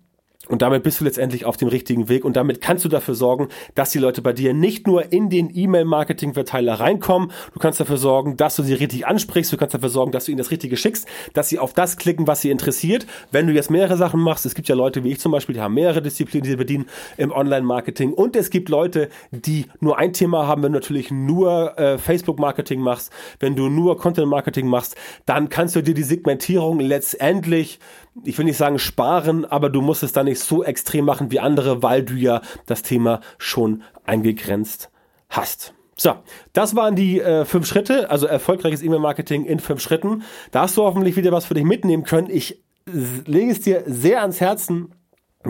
Und 0.48 0.62
damit 0.62 0.82
bist 0.82 1.00
du 1.00 1.04
letztendlich 1.04 1.44
auf 1.44 1.56
dem 1.56 1.68
richtigen 1.68 2.08
Weg. 2.08 2.24
Und 2.24 2.36
damit 2.36 2.60
kannst 2.60 2.84
du 2.84 2.88
dafür 2.88 3.14
sorgen, 3.14 3.48
dass 3.74 3.90
die 3.90 3.98
Leute 3.98 4.22
bei 4.22 4.32
dir 4.32 4.54
nicht 4.54 4.86
nur 4.86 5.12
in 5.12 5.30
den 5.30 5.50
E-Mail-Marketing-Verteiler 5.54 6.74
reinkommen, 6.74 7.32
du 7.52 7.58
kannst 7.58 7.80
dafür 7.80 7.98
sorgen, 7.98 8.36
dass 8.36 8.56
du 8.56 8.62
sie 8.62 8.74
richtig 8.74 9.06
ansprichst, 9.06 9.52
du 9.52 9.56
kannst 9.56 9.74
dafür 9.74 9.88
sorgen, 9.88 10.12
dass 10.12 10.26
du 10.26 10.32
ihnen 10.32 10.38
das 10.38 10.50
Richtige 10.50 10.76
schickst, 10.76 11.06
dass 11.34 11.48
sie 11.48 11.58
auf 11.58 11.72
das 11.72 11.96
klicken, 11.96 12.26
was 12.26 12.40
sie 12.40 12.50
interessiert. 12.50 13.06
Wenn 13.30 13.46
du 13.46 13.52
jetzt 13.52 13.70
mehrere 13.70 13.96
Sachen 13.96 14.20
machst, 14.20 14.46
es 14.46 14.54
gibt 14.54 14.68
ja 14.68 14.74
Leute 14.74 15.04
wie 15.04 15.12
ich 15.12 15.20
zum 15.20 15.32
Beispiel, 15.32 15.54
die 15.54 15.60
haben 15.60 15.74
mehrere 15.74 16.02
Disziplinen, 16.02 16.44
die 16.44 16.50
sie 16.50 16.56
bedienen 16.56 16.86
im 17.16 17.32
Online-Marketing. 17.32 18.12
Und 18.12 18.36
es 18.36 18.50
gibt 18.50 18.68
Leute, 18.68 19.08
die 19.30 19.66
nur 19.80 19.98
ein 19.98 20.12
Thema 20.12 20.46
haben, 20.46 20.62
wenn 20.62 20.72
du 20.72 20.78
natürlich 20.78 21.10
nur 21.10 21.78
äh, 21.78 21.98
Facebook-Marketing 21.98 22.80
machst, 22.80 23.12
wenn 23.40 23.56
du 23.56 23.68
nur 23.68 23.98
Content-Marketing 23.98 24.66
machst, 24.66 24.96
dann 25.26 25.48
kannst 25.48 25.76
du 25.76 25.82
dir 25.82 25.94
die 25.94 26.02
Segmentierung 26.02 26.80
letztendlich 26.80 27.78
ich 28.24 28.36
will 28.38 28.44
nicht 28.44 28.56
sagen 28.56 28.78
sparen, 28.78 29.44
aber 29.44 29.68
du 29.70 29.80
musst 29.82 30.02
es 30.02 30.12
dann 30.12 30.26
nicht 30.26 30.40
so 30.40 30.64
extrem 30.64 31.04
machen 31.04 31.30
wie 31.30 31.40
andere, 31.40 31.82
weil 31.82 32.02
du 32.02 32.14
ja 32.14 32.40
das 32.66 32.82
Thema 32.82 33.20
schon 33.38 33.82
eingegrenzt 34.04 34.90
hast. 35.28 35.74
So, 35.98 36.14
das 36.52 36.76
waren 36.76 36.94
die 36.94 37.20
äh, 37.20 37.44
fünf 37.44 37.66
Schritte, 37.66 38.10
also 38.10 38.26
erfolgreiches 38.26 38.82
E-Mail-Marketing 38.82 39.46
in 39.46 39.60
fünf 39.60 39.80
Schritten. 39.80 40.24
Da 40.50 40.62
hast 40.62 40.76
du 40.76 40.82
hoffentlich 40.82 41.16
wieder 41.16 41.32
was 41.32 41.46
für 41.46 41.54
dich 41.54 41.64
mitnehmen 41.64 42.04
können. 42.04 42.28
Ich 42.30 42.62
lege 42.86 43.50
es 43.50 43.60
dir 43.60 43.82
sehr 43.86 44.20
ans 44.20 44.40
Herzen, 44.40 44.92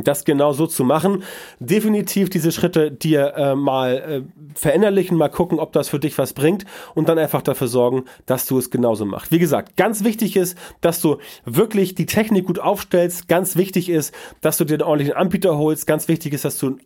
das 0.04 0.24
genau 0.24 0.52
so 0.52 0.66
zu 0.66 0.84
machen. 0.84 1.22
Definitiv 1.60 2.30
diese 2.30 2.52
Schritte 2.52 2.90
dir 2.90 3.34
äh, 3.36 3.54
mal 3.54 3.96
äh, 3.96 4.22
verinnerlichen, 4.54 5.16
mal 5.16 5.28
gucken, 5.28 5.58
ob 5.58 5.72
das 5.72 5.88
für 5.88 5.98
dich 5.98 6.16
was 6.18 6.32
bringt 6.32 6.64
und 6.94 7.08
dann 7.08 7.18
einfach 7.18 7.42
dafür 7.42 7.68
sorgen, 7.68 8.04
dass 8.26 8.46
du 8.46 8.58
es 8.58 8.70
genauso 8.70 9.04
machst. 9.04 9.32
Wie 9.32 9.38
gesagt, 9.38 9.76
ganz 9.76 10.04
wichtig 10.04 10.36
ist, 10.36 10.56
dass 10.80 11.00
du 11.00 11.18
wirklich 11.44 11.94
die 11.94 12.06
Technik 12.06 12.46
gut 12.46 12.58
aufstellst. 12.58 13.28
Ganz 13.28 13.56
wichtig 13.56 13.88
ist, 13.88 14.14
dass 14.40 14.56
du 14.56 14.64
dir 14.64 14.74
einen 14.74 14.82
ordentlichen 14.82 15.16
Anbieter 15.16 15.56
holst. 15.58 15.86
Ganz 15.86 16.08
wichtig 16.08 16.32
ist, 16.32 16.44
dass 16.44 16.58
du 16.58 16.78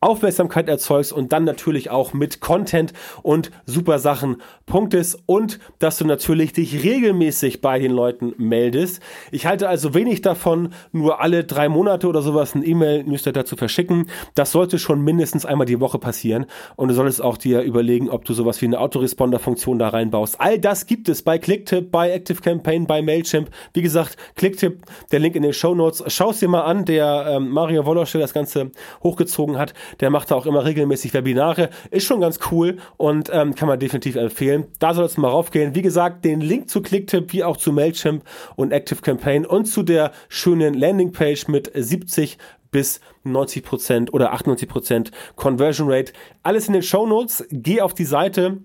Aufmerksamkeit 0.00 0.68
erzeugst 0.68 1.12
und 1.12 1.32
dann 1.32 1.44
natürlich 1.44 1.90
auch 1.90 2.12
mit 2.12 2.40
Content 2.40 2.92
und 3.22 3.50
super 3.66 3.98
Sachen 3.98 4.36
punktest 4.64 5.20
und 5.26 5.58
dass 5.80 5.98
du 5.98 6.04
natürlich 6.04 6.52
dich 6.52 6.84
regelmäßig 6.84 7.60
bei 7.60 7.80
den 7.80 7.90
Leuten 7.90 8.32
meldest. 8.36 9.02
Ich 9.32 9.46
halte 9.46 9.68
also 9.68 9.94
wenig 9.94 10.22
davon, 10.22 10.72
nur 10.92 11.20
alle 11.20 11.42
drei 11.42 11.68
Monate 11.68 12.06
oder 12.06 12.22
sowas 12.22 12.54
ein 12.54 12.64
E-Mail-Newsletter 12.64 13.44
zu 13.44 13.56
verschicken. 13.56 14.06
Das 14.36 14.52
sollte 14.52 14.78
schon 14.78 15.02
mindestens 15.02 15.44
einmal 15.44 15.66
die 15.66 15.80
Woche 15.80 15.98
passieren 15.98 16.46
und 16.76 16.88
du 16.88 16.94
solltest 16.94 17.20
auch 17.20 17.36
dir 17.36 17.62
überlegen, 17.62 18.08
ob 18.08 18.24
du 18.24 18.34
sowas 18.34 18.62
wie 18.62 18.66
eine 18.66 18.78
Autoresponder-Funktion 18.78 19.80
da 19.80 19.88
reinbaust. 19.88 20.40
All 20.40 20.60
das 20.60 20.86
gibt 20.86 21.08
es 21.08 21.22
bei 21.22 21.38
Clicktip, 21.38 21.90
bei 21.90 22.14
ActiveCampaign, 22.14 22.86
bei 22.86 23.02
Mailchimp. 23.02 23.50
Wie 23.74 23.82
gesagt, 23.82 24.16
Clicktip, 24.36 24.82
der 25.10 25.18
Link 25.18 25.34
in 25.34 25.42
den 25.42 25.52
Show 25.52 25.74
Notes. 25.74 26.04
Schau 26.06 26.30
es 26.30 26.38
dir 26.38 26.48
mal 26.48 26.62
an, 26.62 26.84
der 26.84 27.26
ähm, 27.30 27.50
Mario 27.50 27.84
Wollosch, 27.84 28.12
der 28.12 28.20
das 28.20 28.32
Ganze 28.32 28.70
hochgezogen 29.02 29.58
hat 29.58 29.74
der 30.00 30.10
macht 30.10 30.30
da 30.30 30.34
auch 30.34 30.46
immer 30.46 30.64
regelmäßig 30.64 31.14
Webinare. 31.14 31.70
Ist 31.90 32.06
schon 32.06 32.20
ganz 32.20 32.38
cool 32.50 32.78
und 32.96 33.30
ähm, 33.32 33.54
kann 33.54 33.68
man 33.68 33.78
definitiv 33.78 34.16
empfehlen. 34.16 34.66
Da 34.78 34.94
soll 34.94 35.04
es 35.04 35.16
mal 35.16 35.28
raufgehen. 35.28 35.74
Wie 35.74 35.82
gesagt, 35.82 36.24
den 36.24 36.40
Link 36.40 36.68
zu 36.70 36.82
Clicktip 36.82 37.32
wie 37.32 37.44
auch 37.44 37.56
zu 37.56 37.72
Mailchimp 37.72 38.24
und 38.56 38.72
Active 38.72 39.00
Campaign 39.00 39.46
und 39.46 39.66
zu 39.66 39.82
der 39.82 40.12
schönen 40.28 40.74
Landingpage 40.74 41.48
mit 41.48 41.70
70 41.74 42.38
bis 42.70 43.00
90 43.24 43.64
Prozent 43.64 44.14
oder 44.14 44.32
98 44.32 44.68
Prozent 44.68 45.10
Conversion 45.36 45.90
Rate. 45.90 46.12
Alles 46.42 46.66
in 46.66 46.74
den 46.74 46.82
Show 46.82 47.06
Notes. 47.06 47.46
Geh 47.50 47.80
auf 47.80 47.94
die 47.94 48.04
Seite 48.04 48.58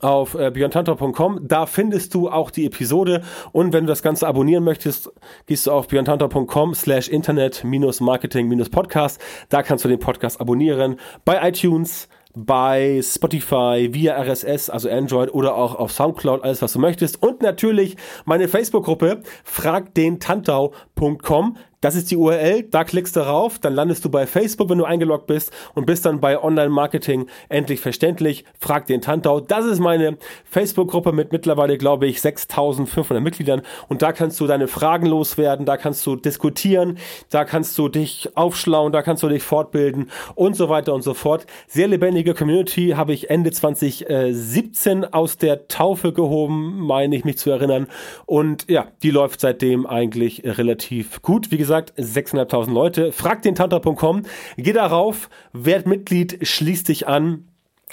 auf 0.00 0.34
äh, 0.34 0.50
björntantor.com. 0.50 1.46
Da 1.46 1.66
findest 1.66 2.14
du 2.14 2.28
auch 2.28 2.50
die 2.50 2.66
Episode 2.66 3.22
und 3.52 3.72
wenn 3.72 3.84
du 3.84 3.88
das 3.88 4.02
Ganze 4.02 4.26
abonnieren 4.26 4.64
möchtest, 4.64 5.12
gehst 5.46 5.66
du 5.66 5.72
auf 5.72 5.88
björntantor.com 5.88 6.74
slash 6.74 7.08
internet-marketing-podcast. 7.08 9.20
Da 9.48 9.62
kannst 9.62 9.84
du 9.84 9.88
den 9.88 9.98
Podcast 9.98 10.40
abonnieren 10.40 11.00
bei 11.24 11.48
iTunes, 11.48 12.08
bei 12.34 13.00
Spotify, 13.02 13.88
via 13.92 14.20
RSS, 14.22 14.68
also 14.70 14.88
Android 14.88 15.34
oder 15.34 15.56
auch 15.56 15.74
auf 15.74 15.90
Soundcloud, 15.92 16.44
alles 16.44 16.62
was 16.62 16.74
du 16.74 16.78
möchtest. 16.78 17.20
Und 17.22 17.42
natürlich 17.42 17.96
meine 18.24 18.48
Facebook-Gruppe 18.48 19.22
fragdentantau.com. 19.44 21.56
Das 21.80 21.94
ist 21.94 22.10
die 22.10 22.16
URL, 22.16 22.64
da 22.64 22.82
klickst 22.82 23.14
du 23.14 23.20
rauf, 23.20 23.60
dann 23.60 23.72
landest 23.72 24.04
du 24.04 24.10
bei 24.10 24.26
Facebook, 24.26 24.68
wenn 24.68 24.78
du 24.78 24.84
eingeloggt 24.84 25.28
bist 25.28 25.52
und 25.74 25.86
bist 25.86 26.04
dann 26.04 26.18
bei 26.18 26.42
Online-Marketing 26.42 27.28
endlich 27.48 27.78
verständlich. 27.78 28.44
Frag 28.58 28.86
den 28.86 29.00
Tantau. 29.00 29.38
Das 29.38 29.64
ist 29.64 29.78
meine 29.78 30.18
Facebook-Gruppe 30.44 31.12
mit 31.12 31.30
mittlerweile, 31.30 31.78
glaube 31.78 32.08
ich, 32.08 32.20
6500 32.20 33.22
Mitgliedern 33.22 33.62
und 33.86 34.02
da 34.02 34.10
kannst 34.10 34.40
du 34.40 34.48
deine 34.48 34.66
Fragen 34.66 35.06
loswerden, 35.06 35.66
da 35.66 35.76
kannst 35.76 36.04
du 36.04 36.16
diskutieren, 36.16 36.98
da 37.30 37.44
kannst 37.44 37.78
du 37.78 37.88
dich 37.88 38.28
aufschlauen, 38.34 38.90
da 38.90 39.02
kannst 39.02 39.22
du 39.22 39.28
dich 39.28 39.44
fortbilden 39.44 40.10
und 40.34 40.56
so 40.56 40.68
weiter 40.68 40.94
und 40.94 41.02
so 41.02 41.14
fort. 41.14 41.46
Sehr 41.68 41.86
lebendige 41.86 42.34
Community 42.34 42.94
habe 42.96 43.12
ich 43.12 43.30
Ende 43.30 43.52
2017 43.52 45.04
aus 45.04 45.36
der 45.36 45.68
Taufe 45.68 46.12
gehoben, 46.12 46.80
meine 46.80 47.14
ich 47.14 47.24
mich 47.24 47.38
zu 47.38 47.50
erinnern 47.50 47.86
und 48.26 48.68
ja, 48.68 48.88
die 49.04 49.12
läuft 49.12 49.40
seitdem 49.40 49.86
eigentlich 49.86 50.42
relativ 50.44 51.22
gut. 51.22 51.52
Wie 51.52 51.56
gesagt, 51.56 51.67
gesagt, 51.68 51.92
6.500 51.98 52.72
Leute. 52.72 53.12
Frag 53.12 53.42
den 53.42 53.54
Tantra.com, 53.54 54.22
geh 54.56 54.72
darauf, 54.72 55.28
werd 55.52 55.86
Mitglied, 55.86 56.38
schließ 56.46 56.84
dich 56.84 57.06
an. 57.06 57.44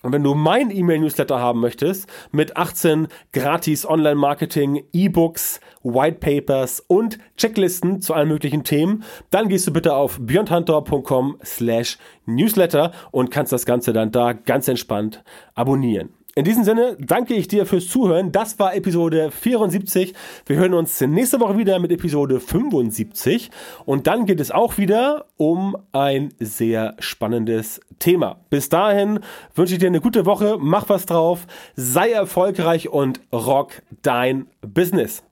Und 0.01 0.13
wenn 0.13 0.23
du 0.23 0.33
mein 0.33 0.71
E-Mail-Newsletter 0.71 1.39
haben 1.39 1.59
möchtest, 1.59 2.07
mit 2.31 2.55
18 2.55 3.07
gratis 3.33 3.85
Online-Marketing, 3.85 4.83
E-Books, 4.93 5.59
White 5.83 6.19
Papers 6.19 6.79
und 6.87 7.17
Checklisten 7.37 8.01
zu 8.01 8.13
allen 8.13 8.29
möglichen 8.29 8.63
Themen, 8.63 9.03
dann 9.29 9.49
gehst 9.49 9.67
du 9.67 9.73
bitte 9.73 9.95
auf 9.95 10.19
beyondhunter.com 10.21 11.37
slash 11.43 11.97
newsletter 12.25 12.91
und 13.11 13.31
kannst 13.31 13.51
das 13.51 13.65
Ganze 13.65 13.93
dann 13.93 14.11
da 14.11 14.33
ganz 14.33 14.67
entspannt 14.67 15.23
abonnieren. 15.53 16.13
In 16.37 16.43
diesem 16.43 16.65
Sinne 16.65 16.97
danke 16.99 17.33
ich 17.33 17.47
dir 17.47 17.65
fürs 17.65 17.87
Zuhören. 17.87 18.33
Das 18.33 18.59
war 18.59 18.75
Episode 18.75 19.31
74. 19.31 20.13
Wir 20.45 20.57
hören 20.57 20.73
uns 20.73 20.99
nächste 20.99 21.39
Woche 21.39 21.57
wieder 21.57 21.79
mit 21.79 21.93
Episode 21.93 22.41
75. 22.41 23.51
Und 23.85 24.05
dann 24.05 24.25
geht 24.25 24.41
es 24.41 24.51
auch 24.51 24.77
wieder 24.77 25.27
um 25.37 25.77
ein 25.93 26.33
sehr 26.37 26.97
spannendes 26.99 27.79
Thema. 27.99 28.41
Bis 28.49 28.67
dahin 28.67 29.21
wünsche 29.55 29.75
ich 29.75 29.79
dir 29.79 29.87
eine 29.87 30.01
gute 30.01 30.25
Woche. 30.25 30.57
Mach 30.59 30.89
was 30.89 31.05
drauf. 31.05 31.47
Sei 31.77 32.11
erfolgreich 32.11 32.89
und 32.89 33.21
rock 33.31 33.81
dein 34.01 34.47
Business. 34.59 35.23